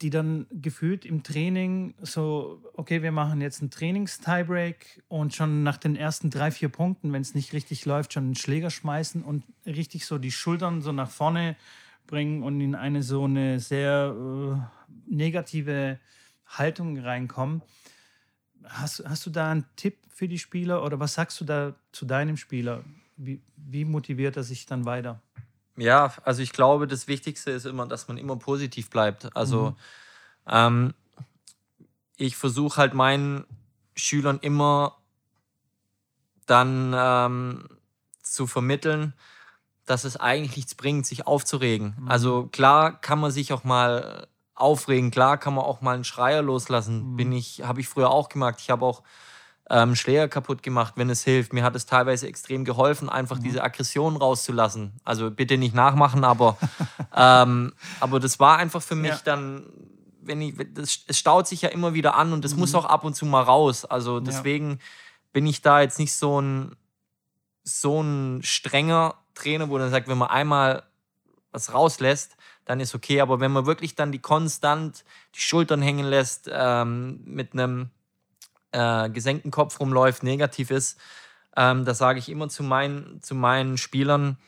[0.00, 5.76] die dann gefühlt im Training so, okay, wir machen jetzt einen Trainings-Tiebreak und schon nach
[5.76, 9.44] den ersten drei, vier Punkten, wenn es nicht richtig läuft, schon einen Schläger schmeißen und
[9.66, 11.56] richtig so die Schultern so nach vorne
[12.06, 16.00] bringen und in eine so eine sehr äh, negative
[16.46, 17.62] Haltung reinkommen.
[18.64, 22.04] Hast, hast du da einen Tipp für die Spieler oder was sagst du da zu
[22.06, 22.84] deinem Spieler?
[23.16, 25.20] Wie, wie motiviert er sich dann weiter?
[25.76, 29.34] Ja, also ich glaube, das Wichtigste ist immer, dass man immer positiv bleibt.
[29.34, 29.76] Also mhm.
[30.46, 30.94] ähm,
[32.16, 33.46] ich versuche halt meinen
[33.96, 34.96] Schülern immer
[36.46, 37.68] dann ähm,
[38.22, 39.14] zu vermitteln,
[39.86, 41.96] dass es eigentlich nichts bringt, sich aufzuregen.
[41.98, 42.08] Mhm.
[42.08, 45.10] Also klar kann man sich auch mal aufregen.
[45.10, 47.10] Klar kann man auch mal einen Schreier loslassen.
[47.10, 47.16] Mhm.
[47.16, 48.60] Bin ich, habe ich früher auch gemacht.
[48.60, 49.02] Ich habe auch
[49.72, 51.54] ähm, Schläger kaputt gemacht, wenn es hilft.
[51.54, 53.44] Mir hat es teilweise extrem geholfen, einfach mhm.
[53.44, 54.92] diese Aggression rauszulassen.
[55.02, 56.58] Also bitte nicht nachmachen, aber,
[57.16, 59.20] ähm, aber das war einfach für mich ja.
[59.24, 59.64] dann,
[60.20, 62.60] wenn ich, das, es staut sich ja immer wieder an und das mhm.
[62.60, 63.86] muss auch ab und zu mal raus.
[63.86, 64.76] Also deswegen ja.
[65.32, 66.76] bin ich da jetzt nicht so ein,
[67.64, 70.82] so ein strenger Trainer, wo er sagt, wenn man einmal
[71.50, 73.22] was rauslässt, dann ist okay.
[73.22, 75.02] Aber wenn man wirklich dann die konstant
[75.34, 77.88] die Schultern hängen lässt, ähm, mit einem
[78.72, 80.98] äh, gesenkten Kopf rumläuft, negativ ist,
[81.56, 84.38] ähm, da sage ich immer zu meinen, zu meinen Spielern,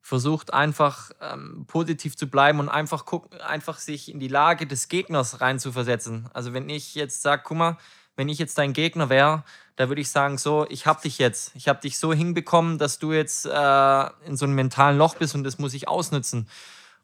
[0.00, 4.88] versucht einfach ähm, positiv zu bleiben und einfach, guck, einfach sich in die Lage des
[4.88, 6.28] Gegners reinzuversetzen.
[6.34, 7.78] Also wenn ich jetzt sage, guck mal,
[8.14, 9.44] wenn ich jetzt dein Gegner wäre,
[9.76, 12.98] da würde ich sagen, so, ich habe dich jetzt, ich habe dich so hinbekommen, dass
[12.98, 16.48] du jetzt äh, in so einem mentalen Loch bist und das muss ich ausnutzen.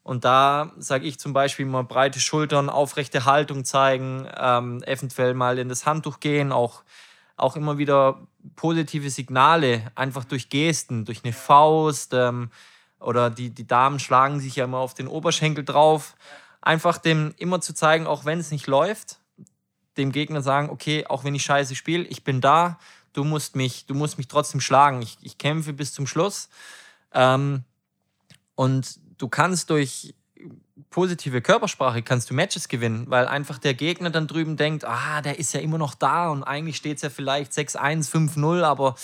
[0.02, 5.58] Und da sage ich zum Beispiel mal breite Schultern, aufrechte Haltung zeigen, ähm, eventuell mal
[5.58, 6.82] in das Handtuch gehen, auch,
[7.36, 12.50] auch immer wieder positive Signale, einfach durch Gesten, durch eine Faust ähm,
[12.98, 16.14] oder die, die Damen schlagen sich ja immer auf den Oberschenkel drauf.
[16.62, 19.18] Einfach dem immer zu zeigen, auch wenn es nicht läuft,
[19.96, 22.78] dem Gegner sagen, okay, auch wenn ich scheiße spiele, ich bin da,
[23.12, 25.02] du musst mich, du musst mich trotzdem schlagen.
[25.02, 26.48] Ich, ich kämpfe bis zum Schluss.
[27.12, 27.64] Ähm,
[28.54, 30.14] und du kannst durch
[30.88, 35.38] positive Körpersprache kannst du Matches gewinnen, weil einfach der Gegner dann drüben denkt, ah, der
[35.38, 38.94] ist ja immer noch da und eigentlich steht es ja vielleicht 6-1, 5-0, aber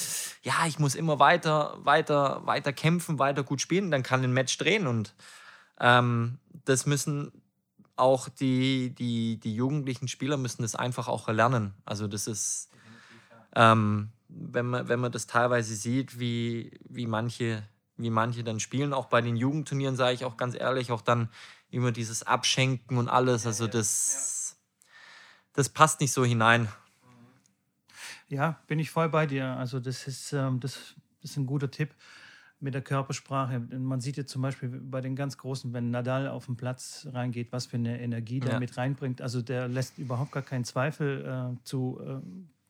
[0.43, 4.57] ja, ich muss immer weiter, weiter, weiter kämpfen, weiter gut spielen, dann kann ein Match
[4.57, 5.15] drehen und
[5.79, 7.31] ähm, das müssen
[7.97, 11.75] auch die, die, die jugendlichen Spieler müssen das einfach auch erlernen.
[11.85, 12.71] Also das ist,
[13.55, 17.63] ähm, wenn, man, wenn man das teilweise sieht, wie, wie manche
[17.97, 18.93] wie manche dann spielen.
[18.93, 21.29] Auch bei den Jugendturnieren sage ich auch ganz ehrlich, auch dann
[21.71, 23.47] immer dieses Abschenken und alles.
[23.47, 24.57] Also das,
[25.53, 26.69] das passt nicht so hinein.
[28.29, 29.47] Ja, bin ich voll bei dir.
[29.57, 31.91] Also das ist, ähm, das, ist ein guter Tipp
[32.61, 33.61] mit der Körpersprache.
[33.61, 37.53] Man sieht jetzt zum Beispiel bei den ganz Großen, wenn Nadal auf den Platz reingeht,
[37.53, 38.59] was für eine Energie der ja.
[38.61, 39.21] mit reinbringt.
[39.21, 42.21] Also der lässt überhaupt gar keinen Zweifel äh, zu, äh,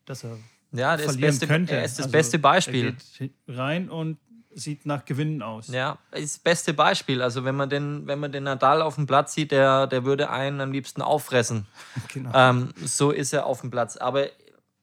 [0.05, 0.39] dass er
[0.73, 1.77] ja, verlieren beste, könnte.
[1.77, 2.87] Er ist das also beste Beispiel.
[2.87, 4.19] Er geht rein und
[4.57, 5.69] sieht nach Gewinnen aus.
[5.69, 7.23] Ja, ist das beste Beispiel.
[7.23, 10.31] Also wenn man den, wenn man den Nadal auf dem Platz sieht, der, der würde
[10.31, 11.67] einen am liebsten auffressen.
[12.13, 12.31] Genau.
[12.35, 13.97] Ähm, so ist er auf dem Platz.
[13.97, 14.29] Aber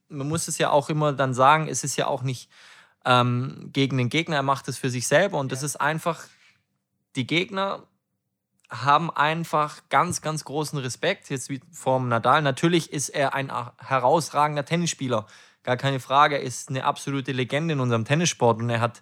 [0.07, 2.49] man muss es ja auch immer dann sagen, es ist ja auch nicht
[3.05, 5.39] ähm, gegen den Gegner, er macht es für sich selber.
[5.39, 5.55] Und ja.
[5.55, 6.23] das ist einfach,
[7.15, 7.83] die Gegner
[8.69, 12.41] haben einfach ganz, ganz großen Respekt jetzt wie vom Nadal.
[12.41, 15.25] Natürlich ist er ein herausragender Tennisspieler.
[15.63, 19.01] Gar keine Frage, er ist eine absolute Legende in unserem Tennissport und er hat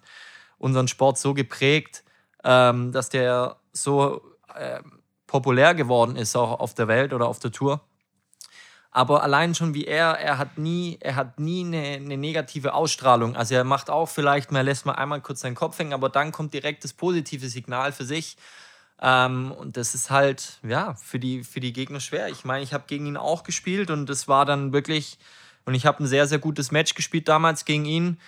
[0.62, 2.04] unseren Sport so geprägt,
[2.44, 4.22] ähm, dass der so
[4.54, 4.80] äh,
[5.26, 7.80] populär geworden ist, auch auf der Welt oder auf der Tour.
[8.90, 13.34] Aber allein schon wie er, er hat nie, er hat nie eine, eine negative Ausstrahlung.
[13.34, 16.30] Also er macht auch vielleicht, man lässt mal einmal kurz seinen Kopf hängen, aber dann
[16.30, 18.36] kommt direkt das positive Signal für sich.
[19.00, 22.28] Ähm, und das ist halt, ja, für die, für die Gegner schwer.
[22.28, 25.18] Ich meine, ich habe gegen ihn auch gespielt und das war dann wirklich,
[25.64, 28.20] und ich habe ein sehr, sehr gutes Match gespielt damals gegen ihn.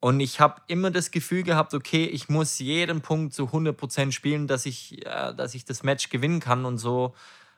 [0.00, 4.46] Und ich habe immer das Gefühl gehabt, okay, ich muss jeden Punkt zu 100% spielen,
[4.46, 6.64] dass ich, äh, dass ich das Match gewinnen kann.
[6.64, 7.14] Und so,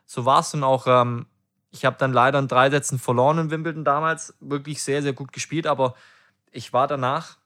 [0.07, 0.87] so war es dann auch.
[0.87, 1.27] Ähm,
[1.71, 4.35] ich habe dann leider in drei Sätzen verloren in Wimbledon damals.
[4.41, 5.67] Wirklich sehr, sehr gut gespielt.
[5.67, 5.95] Aber
[6.51, 7.37] ich war danach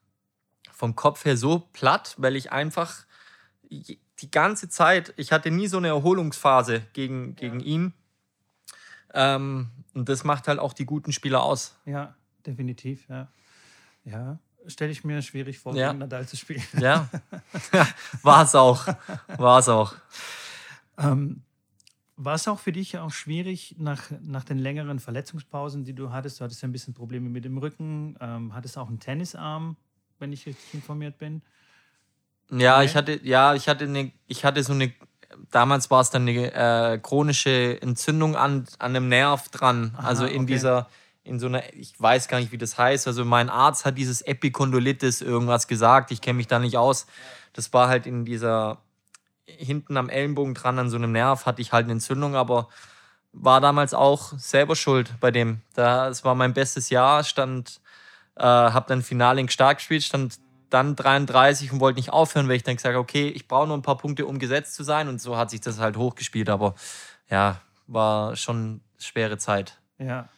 [0.70, 3.04] vom Kopf her so platt, weil ich einfach
[3.68, 7.66] die ganze Zeit, ich hatte nie so eine Erholungsphase gegen, gegen ja.
[7.66, 7.94] ihn.
[9.12, 11.76] Ähm, und das macht halt auch die guten Spieler aus.
[11.84, 12.14] Ja,
[12.46, 13.28] definitiv, ja.
[14.04, 15.92] Ja, stelle ich mir schwierig vor, ja.
[15.92, 16.62] Nadal zu spielen.
[16.78, 17.08] Ja,
[18.22, 18.86] war es auch.
[19.36, 19.94] War es auch.
[20.98, 21.42] Ähm,
[22.16, 26.38] war es auch für dich auch schwierig nach, nach den längeren Verletzungspausen, die du hattest?
[26.38, 29.76] Du hattest ja ein bisschen Probleme mit dem Rücken, ähm, hattest auch einen Tennisarm,
[30.18, 31.42] wenn ich richtig informiert bin.
[32.50, 32.86] Ja, okay.
[32.86, 34.92] ich hatte, ja, ich hatte eine, ich hatte so eine,
[35.50, 39.94] damals war es dann eine äh, chronische Entzündung an, an einem Nerv dran.
[39.96, 40.52] Aha, also in okay.
[40.52, 40.88] dieser
[41.24, 43.06] in so einer, ich weiß gar nicht, wie das heißt.
[43.06, 46.10] Also mein Arzt hat dieses Epikondylitis irgendwas gesagt.
[46.10, 47.06] Ich kenne mich da nicht aus.
[47.54, 48.78] Das war halt in dieser,
[49.46, 52.68] hinten am Ellenbogen dran an so einem Nerv hatte ich halt eine Entzündung, aber
[53.32, 55.60] war damals auch selber schuld bei dem.
[55.74, 57.80] Das war mein bestes Jahr, stand,
[58.36, 60.38] äh, habe dann Finale in Stark gespielt, stand
[60.70, 63.76] dann 33 und wollte nicht aufhören, weil ich dann gesagt habe, okay, ich brauche nur
[63.76, 65.08] ein paar Punkte, um gesetzt zu sein.
[65.08, 66.48] Und so hat sich das halt hochgespielt.
[66.48, 66.74] Aber
[67.30, 69.78] ja, war schon schwere Zeit.
[69.98, 70.28] Ja.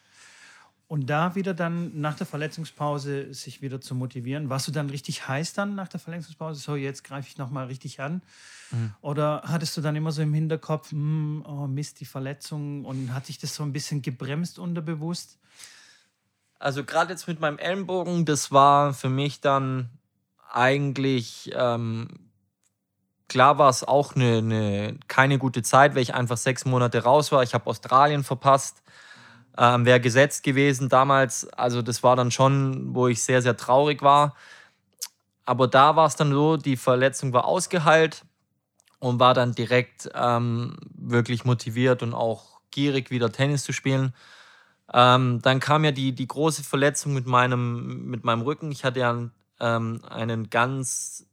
[0.88, 4.50] Und da wieder dann nach der Verletzungspause sich wieder zu motivieren.
[4.50, 6.60] Warst du dann richtig heiß dann nach der Verletzungspause?
[6.60, 8.22] So, jetzt greife ich nochmal richtig an.
[8.70, 8.94] Mhm.
[9.00, 13.26] Oder hattest du dann immer so im Hinterkopf, hm, oh Mist, die Verletzung und hat
[13.26, 15.38] dich das so ein bisschen gebremst unterbewusst?
[16.60, 19.90] Also gerade jetzt mit meinem Ellenbogen, das war für mich dann
[20.52, 22.30] eigentlich, ähm,
[23.28, 27.32] klar war es auch eine, eine, keine gute Zeit, weil ich einfach sechs Monate raus
[27.32, 27.42] war.
[27.42, 28.84] Ich habe Australien verpasst
[29.58, 31.48] ähm, wäre gesetzt gewesen damals.
[31.48, 34.34] Also das war dann schon, wo ich sehr, sehr traurig war.
[35.44, 38.24] Aber da war es dann so, die Verletzung war ausgeheilt
[38.98, 44.12] und war dann direkt ähm, wirklich motiviert und auch gierig, wieder Tennis zu spielen.
[44.92, 48.70] Ähm, dann kam ja die, die große Verletzung mit meinem, mit meinem Rücken.
[48.72, 51.26] Ich hatte ja ähm, einen ganz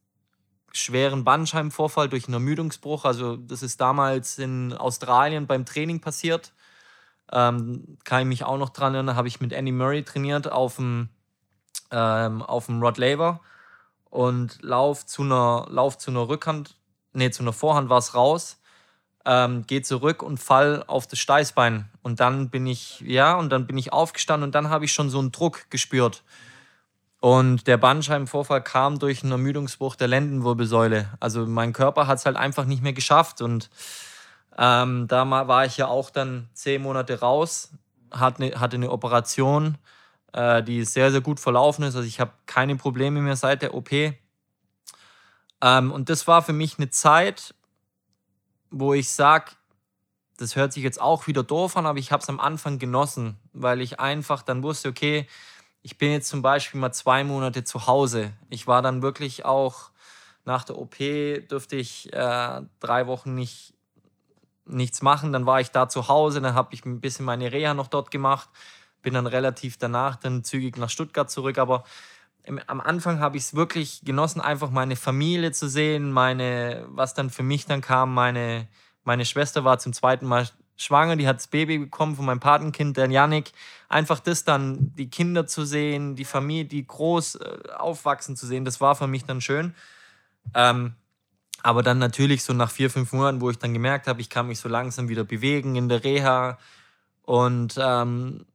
[0.71, 3.05] schweren Bandscheibenvorfall durch einen Ermüdungsbruch.
[3.05, 6.53] Also das ist damals in Australien beim Training passiert.
[7.33, 10.75] Ähm, kann ich mich auch noch dran erinnern, habe ich mit Andy Murray trainiert auf
[10.75, 11.09] dem,
[11.89, 13.39] ähm, auf dem Rod Laver
[14.11, 16.77] und lauf zu einer, lauf zu einer Rückhand,
[17.13, 18.59] nee, zu einer Vorhand war es raus,
[19.25, 21.89] ähm, gehe zurück und fall auf das Steißbein.
[22.03, 25.09] Und dann bin ich, ja, und dann bin ich aufgestanden und dann habe ich schon
[25.09, 26.23] so einen Druck gespürt.
[27.19, 31.09] Und der Bandscheibenvorfall kam durch einen Ermüdungsbruch der Lendenwirbelsäule.
[31.19, 33.69] Also mein Körper hat es halt einfach nicht mehr geschafft und
[34.57, 37.71] ähm, da war ich ja auch dann zehn Monate raus,
[38.11, 39.77] hatte eine, hatte eine Operation,
[40.33, 41.95] äh, die sehr, sehr gut verlaufen ist.
[41.95, 43.91] Also ich habe keine Probleme mehr seit der OP.
[43.91, 44.15] Ähm,
[45.91, 47.55] und das war für mich eine Zeit,
[48.69, 49.51] wo ich sage,
[50.37, 53.37] das hört sich jetzt auch wieder doof an, aber ich habe es am Anfang genossen,
[53.53, 55.27] weil ich einfach dann wusste, okay,
[55.83, 58.33] ich bin jetzt zum Beispiel mal zwei Monate zu Hause.
[58.49, 59.91] Ich war dann wirklich auch
[60.45, 63.72] nach der OP, dürfte ich äh, drei Wochen nicht,
[64.65, 65.33] nichts machen.
[65.33, 68.11] Dann war ich da zu Hause, dann habe ich ein bisschen meine Reha noch dort
[68.11, 68.49] gemacht,
[69.01, 71.57] bin dann relativ danach dann zügig nach Stuttgart zurück.
[71.57, 71.83] Aber
[72.43, 77.13] im, am Anfang habe ich es wirklich genossen, einfach meine Familie zu sehen, meine, was
[77.13, 78.67] dann für mich dann kam, meine,
[79.03, 82.97] meine Schwester war zum zweiten Mal schwanger, die hat das Baby bekommen von meinem Patenkind,
[82.97, 83.51] der Janik.
[83.89, 88.65] Einfach das dann, die Kinder zu sehen, die Familie, die groß äh, aufwachsen zu sehen,
[88.65, 89.75] das war für mich dann schön.
[90.53, 90.95] Ähm,
[91.63, 94.47] aber dann natürlich so nach vier, fünf Monaten, wo ich dann gemerkt habe, ich kann
[94.47, 96.59] mich so langsam wieder bewegen in der Reha
[97.23, 98.45] und ähm,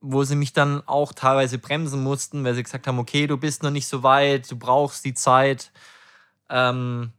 [0.00, 3.64] wo sie mich dann auch teilweise bremsen mussten, weil sie gesagt haben, okay, du bist
[3.64, 5.72] noch nicht so weit, du brauchst die Zeit.
[6.48, 7.12] Ähm,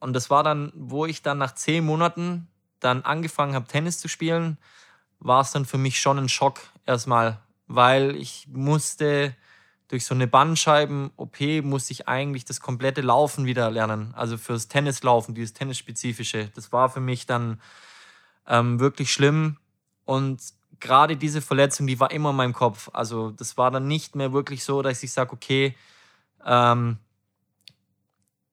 [0.00, 4.08] und das war dann, wo ich dann nach zehn Monaten dann angefangen habe, Tennis zu
[4.08, 4.58] spielen,
[5.18, 9.34] war es dann für mich schon ein Schock erstmal, weil ich musste
[9.92, 14.14] durch so eine Bandscheiben-OP musste ich eigentlich das komplette Laufen wieder lernen.
[14.16, 16.50] Also fürs Tennislaufen, dieses Tennisspezifische.
[16.54, 17.60] Das war für mich dann
[18.48, 19.58] ähm, wirklich schlimm.
[20.06, 20.40] Und
[20.80, 22.88] gerade diese Verletzung, die war immer in meinem Kopf.
[22.94, 25.76] Also das war dann nicht mehr wirklich so, dass ich sage, okay,
[26.46, 26.96] ähm,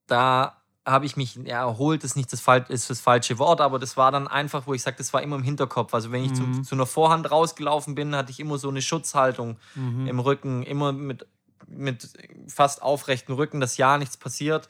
[0.07, 0.58] da
[0.91, 4.11] habe ich mich ja, erholt, ist nicht das, ist das falsche Wort, aber das war
[4.11, 5.93] dann einfach, wo ich sage, das war immer im Hinterkopf.
[5.93, 6.55] Also wenn ich mhm.
[6.55, 10.07] zu, zu, einer Vorhand rausgelaufen bin, hatte ich immer so eine Schutzhaltung mhm.
[10.07, 11.25] im Rücken, immer mit,
[11.67, 12.09] mit
[12.47, 14.67] fast aufrechten Rücken, dass ja nichts passiert.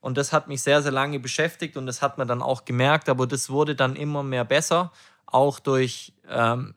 [0.00, 3.08] Und das hat mich sehr, sehr lange beschäftigt und das hat man dann auch gemerkt,
[3.08, 4.90] aber das wurde dann immer mehr besser,
[5.26, 6.74] auch durch, ähm,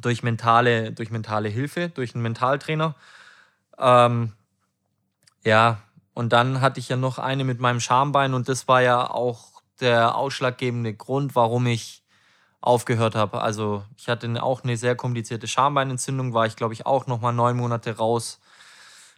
[0.00, 2.94] durch, mentale, durch mentale Hilfe, durch einen Mentaltrainer.
[3.78, 4.32] Ähm,
[5.44, 5.82] ja,
[6.16, 9.60] und dann hatte ich ja noch eine mit meinem Schambein und das war ja auch
[9.80, 12.02] der ausschlaggebende Grund, warum ich
[12.62, 13.42] aufgehört habe.
[13.42, 17.32] Also ich hatte auch eine sehr komplizierte Schambeinentzündung, war ich glaube ich auch noch mal
[17.32, 18.40] neun Monate raus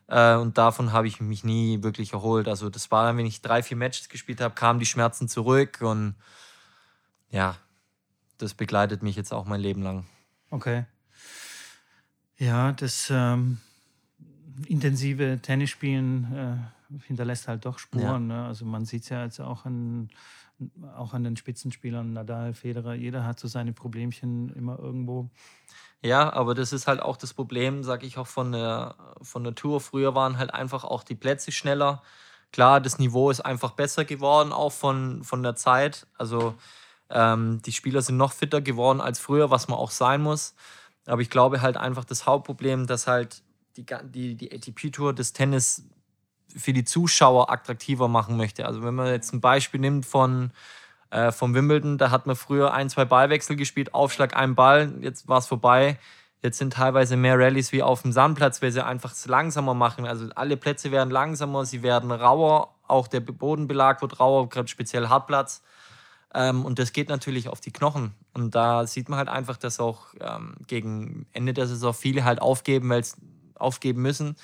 [0.09, 2.49] äh, und davon habe ich mich nie wirklich erholt.
[2.49, 5.79] Also das war dann, wenn ich drei, vier Matches gespielt habe, kamen die Schmerzen zurück
[5.83, 6.17] und
[7.31, 7.55] ja,
[8.39, 10.05] das begleitet mich jetzt auch mein Leben lang.
[10.51, 10.85] Okay.
[12.39, 13.61] Ja, das ähm,
[14.67, 18.31] intensive Tennisspielen äh hinterlässt halt doch Spuren.
[18.31, 18.43] Ja.
[18.43, 18.47] Ne?
[18.47, 20.09] Also man sieht es ja jetzt auch an,
[20.97, 25.31] auch an den Spitzenspielern, Nadal, Federer, jeder hat so seine Problemchen immer irgendwo.
[26.03, 29.55] Ja, aber das ist halt auch das Problem, sage ich auch von der, von der
[29.55, 29.81] Tour.
[29.81, 32.03] Früher waren halt einfach auch die Plätze schneller.
[32.53, 36.07] Klar, das Niveau ist einfach besser geworden, auch von, von der Zeit.
[36.17, 36.55] Also
[37.11, 40.55] ähm, die Spieler sind noch fitter geworden als früher, was man auch sein muss.
[41.07, 43.43] Aber ich glaube halt einfach das Hauptproblem, dass halt
[43.77, 45.85] die, die, die ATP-Tour des Tennis
[46.57, 48.67] für die Zuschauer attraktiver machen möchte.
[48.67, 50.51] Also wenn man jetzt ein Beispiel nimmt von
[51.11, 55.29] äh, vom Wimbledon, da hat man früher ein, zwei Ballwechsel gespielt, Aufschlag, ein Ball, jetzt
[55.29, 55.99] war es vorbei.
[56.43, 60.07] Jetzt sind teilweise mehr Rallyes wie auf dem Sandplatz, weil sie einfach langsamer machen.
[60.07, 65.09] Also alle Plätze werden langsamer, sie werden rauer, auch der Bodenbelag wird rauer, gerade speziell
[65.09, 65.63] Hartplatz.
[66.35, 68.15] Ähm, und das geht natürlich auf die Knochen.
[68.35, 72.41] Und da sieht man halt einfach, dass auch ähm, gegen Ende der Saison viele halt
[72.41, 73.17] aufgeben, weil es
[73.57, 74.37] aufgeben müssen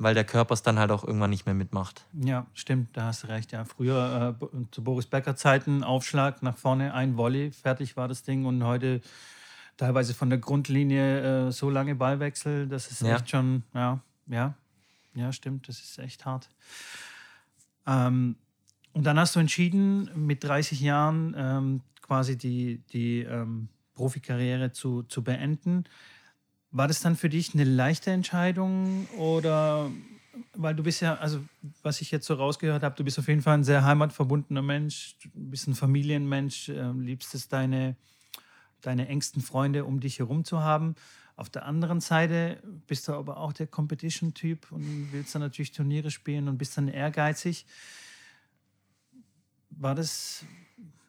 [0.00, 2.06] weil der Körper es dann halt auch irgendwann nicht mehr mitmacht.
[2.14, 3.52] Ja, stimmt, da hast du recht.
[3.52, 8.22] Ja, früher äh, zu Boris Becker Zeiten Aufschlag nach vorne, ein Volley, fertig war das
[8.22, 9.02] Ding und heute
[9.76, 13.16] teilweise von der Grundlinie äh, so lange Ballwechsel, das ist ja.
[13.16, 14.54] echt schon, ja, ja,
[15.14, 16.48] ja, stimmt, das ist echt hart.
[17.86, 18.36] Ähm,
[18.92, 25.02] und dann hast du entschieden, mit 30 Jahren ähm, quasi die, die ähm, Profikarriere zu,
[25.04, 25.84] zu beenden.
[26.72, 29.90] War das dann für dich eine leichte Entscheidung oder
[30.54, 31.44] weil du bist ja, also
[31.82, 35.16] was ich jetzt so rausgehört habe, du bist auf jeden Fall ein sehr heimatverbundener Mensch,
[35.22, 37.96] du bist ein Familienmensch, äh, liebst es, deine,
[38.80, 40.94] deine engsten Freunde um dich herum zu haben.
[41.36, 46.10] Auf der anderen Seite bist du aber auch der Competition-Typ und willst dann natürlich Turniere
[46.10, 47.66] spielen und bist dann ehrgeizig.
[49.70, 50.44] War das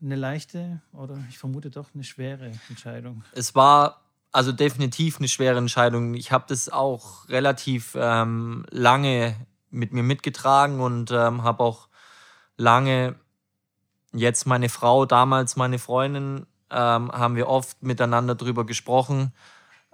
[0.01, 3.23] eine leichte oder ich vermute doch eine schwere Entscheidung?
[3.33, 6.13] Es war also definitiv eine schwere Entscheidung.
[6.13, 9.35] Ich habe das auch relativ ähm, lange
[9.69, 11.87] mit mir mitgetragen und ähm, habe auch
[12.57, 13.15] lange
[14.13, 19.33] jetzt meine Frau, damals meine Freundin, ähm, haben wir oft miteinander drüber gesprochen.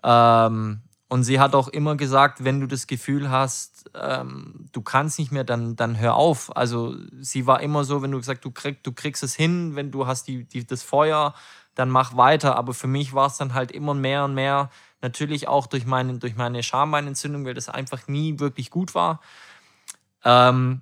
[0.03, 5.19] Ähm, und sie hat auch immer gesagt, wenn du das Gefühl hast, ähm, du kannst
[5.19, 6.55] nicht mehr, dann, dann hör auf.
[6.55, 9.89] Also sie war immer so, wenn du gesagt, du, krieg, du kriegst es hin, wenn
[9.89, 11.33] du hast die, die, das Feuer,
[11.77, 12.55] dann mach weiter.
[12.55, 14.71] Aber für mich war es dann halt immer mehr und mehr,
[15.01, 19.21] natürlich auch durch meine, durch meine Schambeinentzündung, weil das einfach nie wirklich gut war.
[20.23, 20.81] Ähm,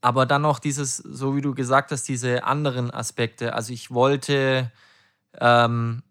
[0.00, 3.52] aber dann noch dieses, so wie du gesagt hast, diese anderen Aspekte.
[3.52, 4.72] Also ich wollte
[5.38, 6.02] ähm,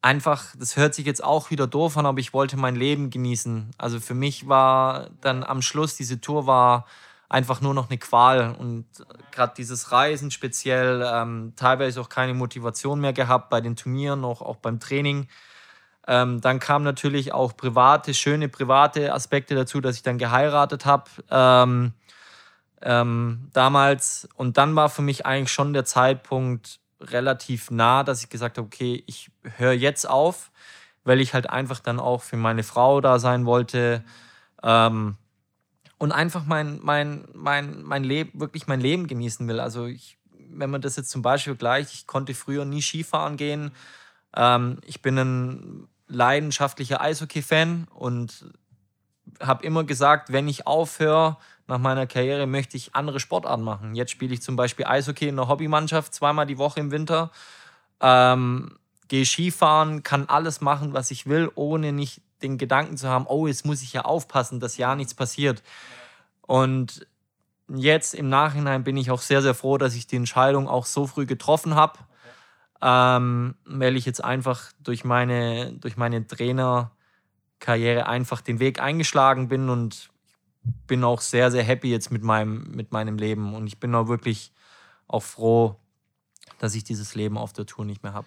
[0.00, 3.72] einfach, das hört sich jetzt auch wieder doof an, aber ich wollte mein Leben genießen.
[3.76, 6.86] Also für mich war dann am Schluss, diese Tour war
[7.28, 8.54] einfach nur noch eine Qual.
[8.58, 8.86] Und
[9.30, 14.42] gerade dieses Reisen speziell, ähm, teilweise auch keine Motivation mehr gehabt bei den Turnieren, auch,
[14.42, 15.28] auch beim Training.
[16.06, 21.10] Ähm, dann kamen natürlich auch private, schöne private Aspekte dazu, dass ich dann geheiratet habe.
[21.30, 21.94] Ähm,
[22.82, 24.28] ähm, damals.
[24.36, 28.66] Und dann war für mich eigentlich schon der Zeitpunkt relativ nah, dass ich gesagt habe,
[28.66, 30.50] okay, ich höre jetzt auf,
[31.04, 34.04] weil ich halt einfach dann auch für meine Frau da sein wollte.
[34.62, 35.16] Ähm,
[35.98, 39.60] und einfach mein, mein, mein, mein Leben, wirklich mein Leben genießen will.
[39.60, 40.18] Also ich,
[40.50, 43.72] wenn man das jetzt zum Beispiel gleicht, ich konnte früher nie Skifahren gehen.
[44.36, 48.52] Ähm, ich bin ein leidenschaftlicher Eishockey-Fan und
[49.40, 53.94] habe immer gesagt, wenn ich aufhöre nach meiner Karriere, möchte ich andere Sportarten machen.
[53.94, 57.30] Jetzt spiele ich zum Beispiel Eishockey in einer Hobbymannschaft zweimal die Woche im Winter.
[58.00, 58.76] Ähm,
[59.08, 63.46] gehe Skifahren, kann alles machen, was ich will, ohne nicht den Gedanken zu haben, oh,
[63.46, 65.62] jetzt muss ich ja aufpassen, dass ja nichts passiert.
[66.42, 67.06] Und
[67.68, 71.06] jetzt im Nachhinein bin ich auch sehr, sehr froh, dass ich die Entscheidung auch so
[71.06, 71.98] früh getroffen habe
[72.84, 79.70] ähm, weil ich jetzt einfach durch meine, durch meine Trainerkarriere einfach den Weg eingeschlagen bin
[79.70, 80.10] und
[80.86, 83.54] bin auch sehr, sehr happy jetzt mit meinem, mit meinem Leben.
[83.54, 84.52] Und ich bin auch wirklich
[85.08, 85.76] auch froh,
[86.58, 88.26] dass ich dieses Leben auf der Tour nicht mehr habe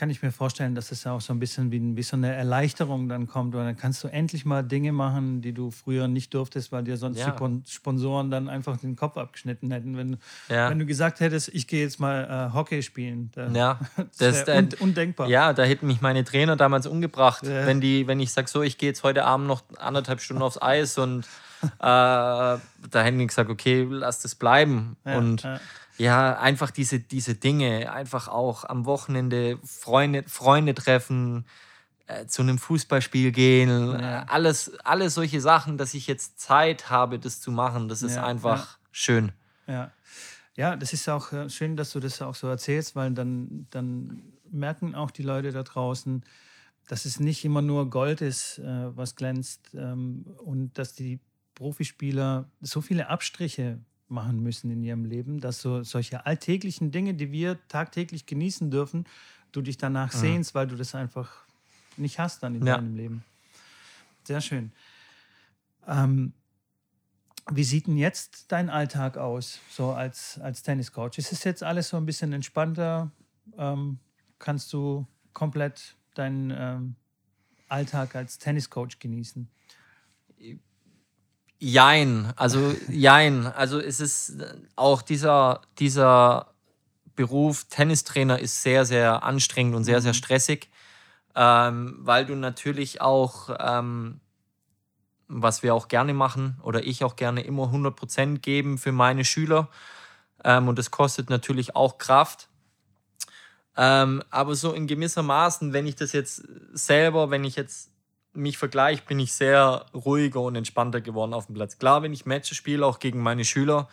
[0.00, 3.10] kann ich mir vorstellen, dass es auch so ein bisschen wie, wie so eine Erleichterung
[3.10, 3.54] dann kommt.
[3.54, 6.96] Und dann kannst du endlich mal Dinge machen, die du früher nicht durftest, weil dir
[6.96, 7.36] sonst ja.
[7.38, 9.98] die Sponsoren dann einfach den Kopf abgeschnitten hätten.
[9.98, 10.16] Wenn,
[10.48, 10.70] ja.
[10.70, 13.30] wenn du gesagt hättest, ich gehe jetzt mal äh, Hockey spielen.
[13.34, 13.78] Da, ja,
[14.18, 15.28] das, das un undenkbar.
[15.28, 17.46] Ja, da hätten mich meine Trainer damals umgebracht.
[17.46, 17.66] Ja.
[17.66, 20.62] Wenn, die, wenn ich sage, so, ich gehe jetzt heute Abend noch anderthalb Stunden aufs
[20.62, 21.26] Eis und
[21.62, 22.58] äh, da
[22.94, 24.96] hätten die gesagt, okay, lass das bleiben.
[25.04, 25.46] und
[26.00, 31.44] ja, einfach diese, diese Dinge, einfach auch am Wochenende Freunde, Freunde treffen,
[32.06, 33.68] äh, zu einem Fußballspiel gehen,
[34.00, 34.22] ja.
[34.22, 38.24] alles, alles solche Sachen, dass ich jetzt Zeit habe, das zu machen, das ist ja,
[38.24, 38.78] einfach ja.
[38.90, 39.32] schön.
[39.66, 39.90] Ja.
[40.56, 44.22] ja, das ist auch äh, schön, dass du das auch so erzählst, weil dann, dann
[44.50, 46.24] merken auch die Leute da draußen,
[46.88, 51.20] dass es nicht immer nur Gold ist, äh, was glänzt ähm, und dass die
[51.54, 53.80] Profispieler so viele Abstriche
[54.10, 59.06] machen müssen in ihrem Leben, dass so solche alltäglichen Dinge, die wir tagtäglich genießen dürfen,
[59.52, 60.18] du dich danach mhm.
[60.18, 61.44] sehnst, weil du das einfach
[61.96, 62.76] nicht hast dann in ja.
[62.76, 63.24] deinem Leben.
[64.24, 64.72] Sehr schön.
[65.86, 66.32] Ähm,
[67.50, 71.18] wie sieht denn jetzt dein Alltag aus, so als, als Tenniscoach?
[71.18, 73.10] Ist es jetzt alles so ein bisschen entspannter?
[73.56, 73.98] Ähm,
[74.38, 76.96] kannst du komplett deinen ähm,
[77.68, 79.48] Alltag als Tenniscoach genießen?
[81.62, 83.46] Jein, also jein.
[83.46, 84.32] Also es ist
[84.76, 86.54] auch dieser, dieser
[87.16, 90.16] Beruf Tennistrainer ist sehr, sehr anstrengend und sehr, sehr mhm.
[90.16, 90.70] stressig,
[91.36, 94.20] ähm, weil du natürlich auch, ähm,
[95.28, 99.68] was wir auch gerne machen oder ich auch gerne immer 100% geben für meine Schüler.
[100.42, 102.48] Ähm, und das kostet natürlich auch Kraft.
[103.76, 106.42] Ähm, aber so in gewisser Maßen, wenn ich das jetzt
[106.72, 107.90] selber, wenn ich jetzt
[108.32, 111.78] mich vergleicht, bin ich sehr ruhiger und entspannter geworden auf dem Platz.
[111.78, 113.88] Klar, wenn ich Matches spiele, auch gegen meine Schüler,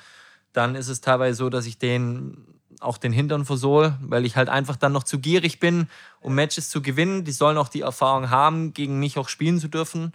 [0.54, 4.50] dann ist es teilweise so, dass ich denen auch den Hintern versohl, weil ich halt
[4.50, 5.90] einfach dann noch zu gierig bin,
[6.22, 7.24] um Matches zu gewinnen.
[7.24, 10.14] Die sollen auch die Erfahrung haben, gegen mich auch spielen zu dürfen.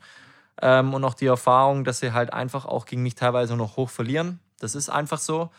[0.60, 3.90] Ähm, und auch die Erfahrung, dass sie halt einfach auch gegen mich teilweise noch hoch
[3.90, 4.38] verlieren.
[4.60, 5.50] Das ist einfach so.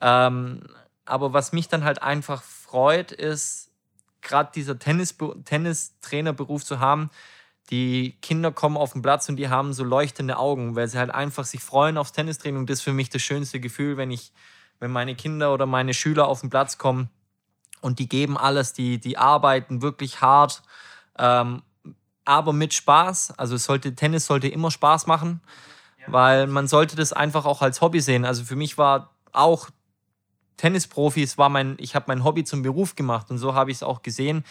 [0.00, 0.62] Ähm,
[1.04, 3.70] aber was mich dann halt einfach freut, ist,
[4.22, 7.10] gerade dieser Tennis Tennistrainerberuf zu haben,
[7.70, 11.10] die Kinder kommen auf den Platz und die haben so leuchtende Augen, weil sie halt
[11.10, 12.66] einfach sich freuen aufs Tennistraining.
[12.66, 14.32] Das ist für mich das schönste Gefühl, wenn ich,
[14.78, 17.10] wenn meine Kinder oder meine Schüler auf den Platz kommen
[17.80, 20.62] und die geben alles, die, die arbeiten wirklich hart,
[21.18, 21.62] ähm,
[22.24, 23.38] aber mit Spaß.
[23.38, 25.40] Also sollte, Tennis sollte immer Spaß machen,
[26.00, 26.12] ja.
[26.12, 28.24] weil man sollte das einfach auch als Hobby sehen.
[28.24, 29.70] Also für mich war auch
[30.56, 33.78] Tennisprofi, es war mein, ich habe mein Hobby zum Beruf gemacht und so habe ich
[33.78, 34.44] es auch gesehen.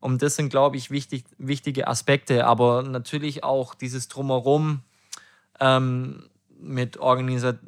[0.00, 2.46] Und das sind, glaube ich, wichtig, wichtige Aspekte.
[2.46, 4.80] Aber natürlich auch dieses Drumherum
[5.60, 6.28] ähm,
[6.58, 7.64] mit Organisieren.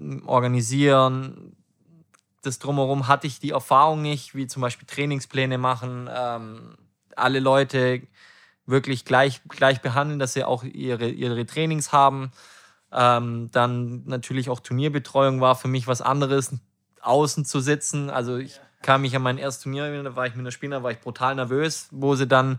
[2.42, 6.76] Das Drumherum hatte ich die Erfahrung nicht, wie zum Beispiel Trainingspläne machen, ähm,
[7.14, 8.02] alle Leute
[8.66, 12.32] wirklich gleich, gleich behandeln, dass sie auch ihre, ihre Trainings haben.
[12.90, 16.54] Ähm, dann natürlich auch Turnierbetreuung war für mich was anderes,
[17.00, 18.10] außen zu sitzen.
[18.10, 20.90] Also ich kam ich an mein erstes Turnier, da war ich mit einer Spieler, war
[20.90, 22.58] ich brutal nervös, wo sie dann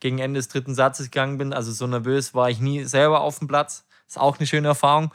[0.00, 1.52] gegen Ende des dritten Satzes gegangen bin.
[1.52, 3.84] Also so nervös war ich nie selber auf dem Platz.
[4.06, 5.12] Ist auch eine schöne Erfahrung.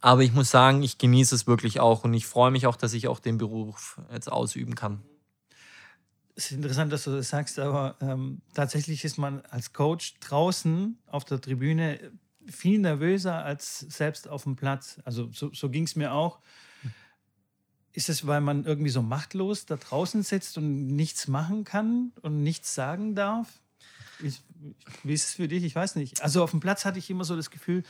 [0.00, 2.92] Aber ich muss sagen, ich genieße es wirklich auch und ich freue mich auch, dass
[2.92, 5.02] ich auch den Beruf jetzt ausüben kann.
[6.34, 10.98] Es ist interessant, dass du das sagst, aber ähm, tatsächlich ist man als Coach draußen
[11.06, 11.98] auf der Tribüne
[12.46, 15.00] viel nervöser als selbst auf dem Platz.
[15.04, 16.40] Also so, so ging es mir auch.
[17.96, 22.42] Ist es, weil man irgendwie so machtlos da draußen sitzt und nichts machen kann und
[22.42, 23.48] nichts sagen darf?
[24.22, 24.42] Ich,
[25.02, 25.64] wie ist es für dich?
[25.64, 26.20] Ich weiß nicht.
[26.20, 27.84] Also auf dem Platz hatte ich immer so das Gefühl,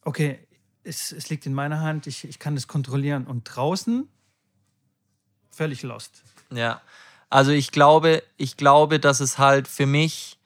[0.00, 0.38] okay,
[0.84, 3.26] es, es liegt in meiner Hand, ich, ich kann das kontrollieren.
[3.26, 4.08] Und draußen
[5.50, 6.22] völlig lost.
[6.50, 6.80] Ja,
[7.28, 10.38] also ich glaube, ich glaube, dass es halt für mich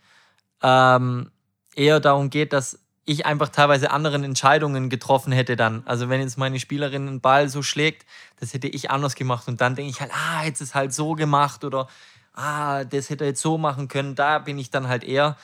[0.62, 1.30] ähm,
[1.76, 5.82] eher darum geht, dass ich einfach teilweise anderen Entscheidungen getroffen hätte dann.
[5.84, 8.06] Also wenn jetzt meine Spielerin einen Ball so schlägt,
[8.40, 11.12] das hätte ich anders gemacht und dann denke ich halt, ah, jetzt ist halt so
[11.12, 11.88] gemacht oder
[12.32, 14.14] ah, das hätte er jetzt so machen können.
[14.14, 15.36] Da bin ich dann halt eher.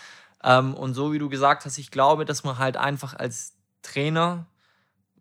[0.42, 4.46] Ähm, und so wie du gesagt hast, ich glaube, dass man halt einfach als Trainer,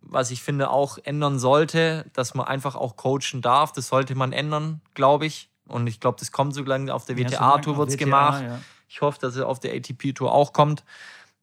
[0.01, 3.73] was ich finde, auch ändern sollte, dass man einfach auch coachen darf.
[3.73, 5.49] Das sollte man ändern, glaube ich.
[5.67, 8.43] Und ich glaube, das kommt so lange auf der WTA-Tour wird es gemacht.
[8.43, 8.59] Ja.
[8.87, 10.83] Ich hoffe, dass es auf der ATP-Tour auch kommt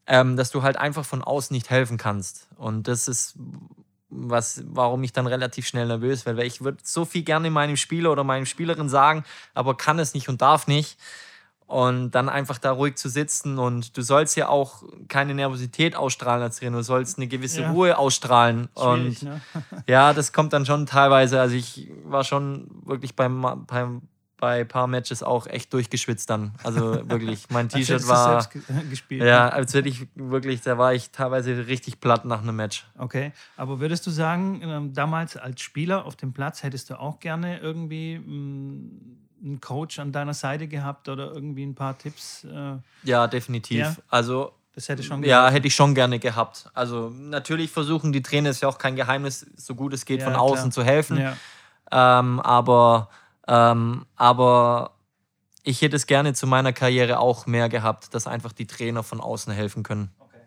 [0.06, 2.48] ähm, dass du halt einfach von außen nicht helfen kannst.
[2.56, 3.36] Und das ist
[4.08, 7.76] was, warum ich dann relativ schnell nervös werde, weil ich würde so viel gerne meinem
[7.76, 10.98] Spieler oder meinem Spielerin sagen, aber kann es nicht und darf nicht.
[11.66, 16.40] Und dann einfach da ruhig zu sitzen und du sollst ja auch keine Nervosität ausstrahlen
[16.40, 17.72] als Trainer, du sollst eine gewisse ja.
[17.72, 18.68] Ruhe ausstrahlen.
[18.74, 19.40] und ne?
[19.88, 21.40] ja, das kommt dann schon teilweise.
[21.40, 24.02] Also ich war schon wirklich beim, beim
[24.38, 26.52] bei ein paar Matches auch echt durchgeschwitzt dann.
[26.62, 28.46] Also wirklich, mein T-Shirt war.
[28.90, 29.52] Gespielt, ja, ne?
[29.52, 32.86] als hätte ich wirklich, da war ich teilweise richtig platt nach einem Match.
[32.98, 37.20] Okay, aber würdest du sagen, ähm, damals als Spieler auf dem Platz hättest du auch
[37.20, 42.44] gerne irgendwie mm, einen Coach an deiner Seite gehabt oder irgendwie ein paar Tipps?
[42.44, 42.76] Äh?
[43.04, 43.78] Ja, definitiv.
[43.78, 43.96] Ja?
[44.08, 46.68] Also das hätte schon Ja, hätte ich schon gerne gehabt.
[46.74, 50.26] Also natürlich versuchen die Trainer, ist ja auch kein Geheimnis, so gut es geht, ja,
[50.26, 50.70] von außen klar.
[50.70, 51.18] zu helfen.
[51.18, 51.36] Ja.
[51.90, 53.08] Ähm, aber
[53.46, 54.96] ähm, aber
[55.62, 59.20] ich hätte es gerne zu meiner Karriere auch mehr gehabt, dass einfach die Trainer von
[59.20, 60.10] außen helfen können.
[60.20, 60.40] Okay.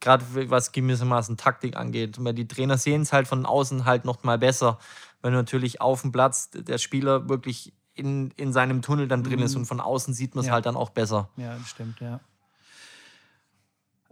[0.00, 2.22] Gerade was gewissermaßen Taktik angeht.
[2.22, 4.78] Weil die Trainer sehen es halt von außen halt noch mal besser.
[5.22, 9.46] Wenn natürlich auf dem Platz der Spieler wirklich in, in seinem Tunnel dann drin mhm.
[9.46, 10.52] ist und von außen sieht man es ja.
[10.54, 11.28] halt dann auch besser.
[11.36, 12.20] Ja, das stimmt, ja.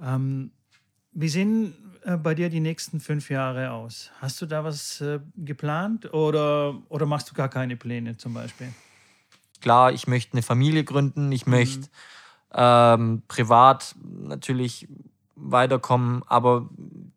[0.01, 0.53] Ähm,
[1.15, 1.86] sehen äh,
[2.17, 4.11] bei dir die nächsten fünf Jahre aus?
[4.21, 8.73] Hast du da was äh, geplant oder, oder machst du gar keine Pläne zum Beispiel?
[9.61, 11.53] Klar, ich möchte eine Familie gründen, ich mhm.
[11.53, 11.89] möchte
[12.55, 14.89] ähm, privat natürlich
[15.35, 16.69] weiterkommen, aber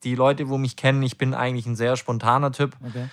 [0.04, 3.10] die Leute, wo mich kennen, ich bin eigentlich ein sehr spontaner Typ, okay.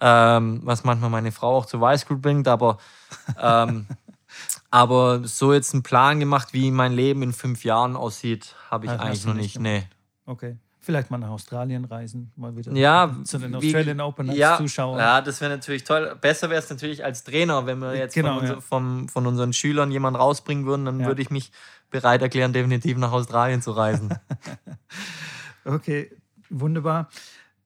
[0.00, 2.78] ähm, was manchmal meine Frau auch zu Weißglut bringt, aber,
[3.38, 3.86] ähm,
[4.70, 8.92] aber so jetzt einen Plan gemacht, wie mein Leben in fünf Jahren aussieht, habe ich
[8.92, 9.60] also eigentlich noch nicht.
[9.60, 9.86] Nee.
[10.24, 10.56] Okay.
[10.80, 14.98] Vielleicht mal nach Australien reisen, mal wieder ja, zu den Australian Open als ja, Zuschauer.
[14.98, 16.16] Ja, das wäre natürlich toll.
[16.20, 18.60] Besser wäre es natürlich als Trainer, wenn wir jetzt genau, von, unser, ja.
[18.60, 21.06] vom, von, unseren Schülern jemanden rausbringen würden, dann ja.
[21.06, 21.50] würde ich mich
[21.90, 24.14] bereit erklären, definitiv nach Australien zu reisen.
[25.64, 26.10] okay,
[26.48, 27.08] wunderbar.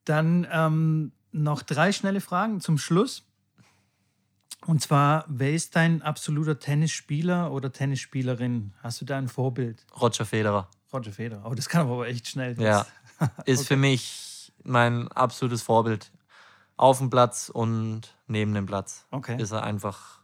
[0.04, 3.24] Dann ähm, noch drei schnelle Fragen zum Schluss.
[4.64, 8.72] Und zwar, wer ist dein absoluter Tennisspieler oder Tennisspielerin?
[8.80, 9.84] Hast du da ein Vorbild?
[10.00, 10.68] Roger Federer.
[10.92, 11.50] Roger Federer.
[11.50, 12.60] Oh, das kann aber echt schnell.
[12.60, 12.86] Ja,
[13.44, 13.66] ist okay.
[13.68, 16.12] für mich mein absolutes Vorbild.
[16.76, 19.06] Auf dem Platz und neben dem Platz.
[19.10, 19.40] Okay.
[19.40, 20.20] Ist er einfach.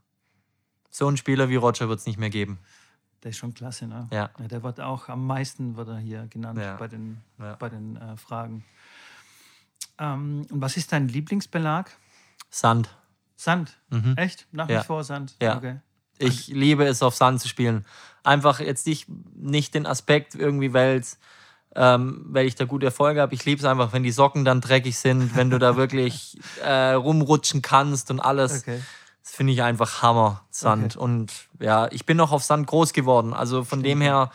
[0.90, 2.58] So ein Spieler wie Roger wird es nicht mehr geben.
[3.22, 4.08] Der ist schon klasse, ne?
[4.10, 4.30] Ja.
[4.38, 4.48] ja.
[4.48, 6.76] Der wird auch am meisten wird er hier genannt ja.
[6.76, 7.54] bei den, ja.
[7.56, 8.64] bei den äh, Fragen.
[9.98, 11.90] Ähm, und was ist dein Lieblingsbelag?
[12.50, 12.88] Sand.
[13.36, 13.78] Sand?
[13.90, 14.14] Mhm.
[14.16, 14.46] Echt?
[14.52, 15.36] Nach wie vor Sand?
[15.40, 15.56] Ja.
[15.56, 15.80] Okay.
[16.18, 17.84] Ich liebe es, auf Sand zu spielen.
[18.24, 20.96] Einfach jetzt nicht, nicht den Aspekt irgendwie, weil
[21.78, 23.32] ähm, weil ich da gute Erfolge habe.
[23.34, 26.92] Ich liebe es einfach, wenn die Socken dann dreckig sind, wenn du da wirklich äh,
[26.92, 28.62] rumrutschen kannst und alles.
[28.62, 28.80] Okay.
[29.22, 30.96] Das finde ich einfach Hammer, Sand.
[30.96, 31.04] Okay.
[31.04, 33.32] Und ja, ich bin noch auf Sand groß geworden.
[33.32, 34.32] Also von dem her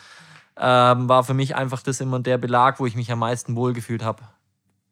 [0.56, 4.04] ähm, war für mich einfach das immer der Belag, wo ich mich am meisten wohlgefühlt
[4.04, 4.24] habe.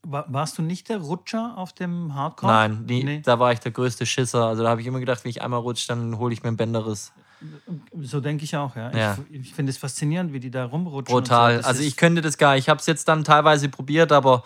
[0.04, 2.52] Warst du nicht der Rutscher auf dem Hardcore?
[2.52, 3.22] Nein, die, nee.
[3.22, 4.48] da war ich der größte Schisser.
[4.48, 6.58] Also da habe ich immer gedacht, wenn ich einmal rutsche, dann hole ich mir einen
[6.58, 7.14] Bänderriss.
[8.02, 8.92] So denke ich auch, ja.
[8.96, 9.18] ja.
[9.30, 11.14] Ich, ich finde es faszinierend, wie die da rumrutschen.
[11.14, 11.62] Brutal.
[11.62, 11.68] So.
[11.68, 12.66] Also ich könnte das gar nicht.
[12.66, 14.44] Ich habe es jetzt dann teilweise probiert, aber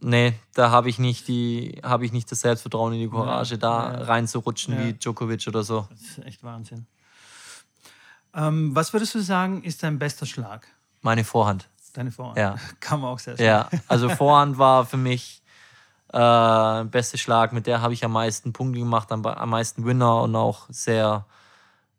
[0.00, 3.56] nee, da habe ich nicht die, habe ich nicht das Selbstvertrauen in die Courage, ja,
[3.58, 4.04] da ja.
[4.04, 5.88] reinzurutschen wie Djokovic oder so.
[5.90, 6.86] Das ist echt Wahnsinn.
[8.34, 10.68] Ähm, was würdest du sagen, ist dein bester Schlag?
[11.02, 11.68] Meine Vorhand.
[11.94, 12.38] Deine Vorhand.
[12.38, 12.56] Ja.
[12.80, 13.46] Kann man auch sehr schön.
[13.46, 15.42] Ja, also Vorhand war für mich
[16.12, 17.52] äh, beste Schlag.
[17.52, 21.26] Mit der habe ich am meisten Punkte gemacht, am, am meisten Winner und auch sehr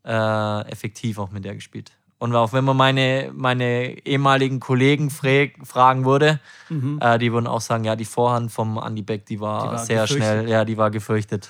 [0.06, 1.92] äh, effektiv auch mit der gespielt.
[2.20, 7.00] Und auch wenn man meine, meine ehemaligen Kollegen fragen würde, mhm.
[7.02, 9.78] äh, die würden auch sagen, ja, die Vorhand vom Andy Beck, die war, die war
[9.78, 10.28] sehr gefürchtet.
[10.28, 11.50] schnell, ja, die war gefürchtet.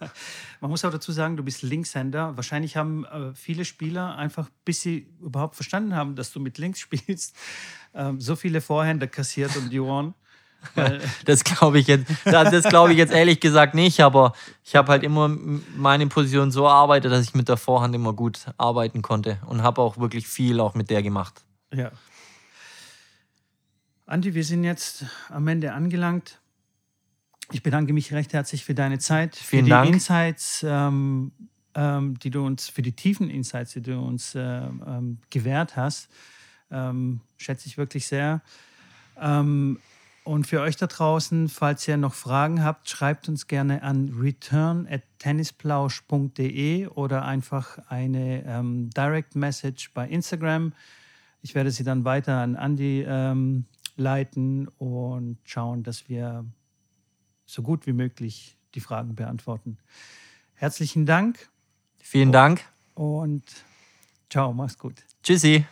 [0.62, 2.34] Man muss auch dazu sagen, du bist Linkshänder.
[2.34, 6.80] Wahrscheinlich haben äh, viele Spieler einfach, bis sie überhaupt verstanden haben, dass du mit links
[6.80, 7.36] spielst,
[7.92, 10.14] äh, so viele Vorhände kassiert um die Ohren.
[11.24, 14.32] Das glaube ich jetzt, das glaube ich jetzt ehrlich gesagt nicht, aber
[14.64, 15.28] ich habe halt immer
[15.76, 19.80] meine Position so erarbeitet, dass ich mit der Vorhand immer gut arbeiten konnte und habe
[19.80, 21.44] auch wirklich viel auch mit der gemacht.
[21.72, 21.90] Ja.
[24.06, 26.38] Andi, wir sind jetzt am Ende angelangt.
[27.52, 29.90] Ich bedanke mich recht herzlich für deine Zeit, Vielen für die Dank.
[29.92, 31.32] Insights, ähm,
[31.74, 36.08] ähm, die du uns, für die tiefen Insights, die du uns äh, ähm, gewährt hast.
[36.70, 38.42] Ähm, schätze ich wirklich sehr.
[39.20, 39.78] Ähm,
[40.26, 44.86] und für euch da draußen, falls ihr noch Fragen habt, schreibt uns gerne an return
[44.90, 50.72] at tennisplausch.de oder einfach eine ähm, Direct Message bei Instagram.
[51.42, 53.66] Ich werde sie dann weiter an Andy ähm,
[53.96, 56.44] leiten und schauen, dass wir
[57.44, 59.78] so gut wie möglich die Fragen beantworten.
[60.54, 61.48] Herzlichen Dank.
[61.98, 62.64] Vielen Dank.
[62.94, 63.44] Und
[64.28, 65.04] ciao, mach's gut.
[65.22, 65.64] Tschüssi.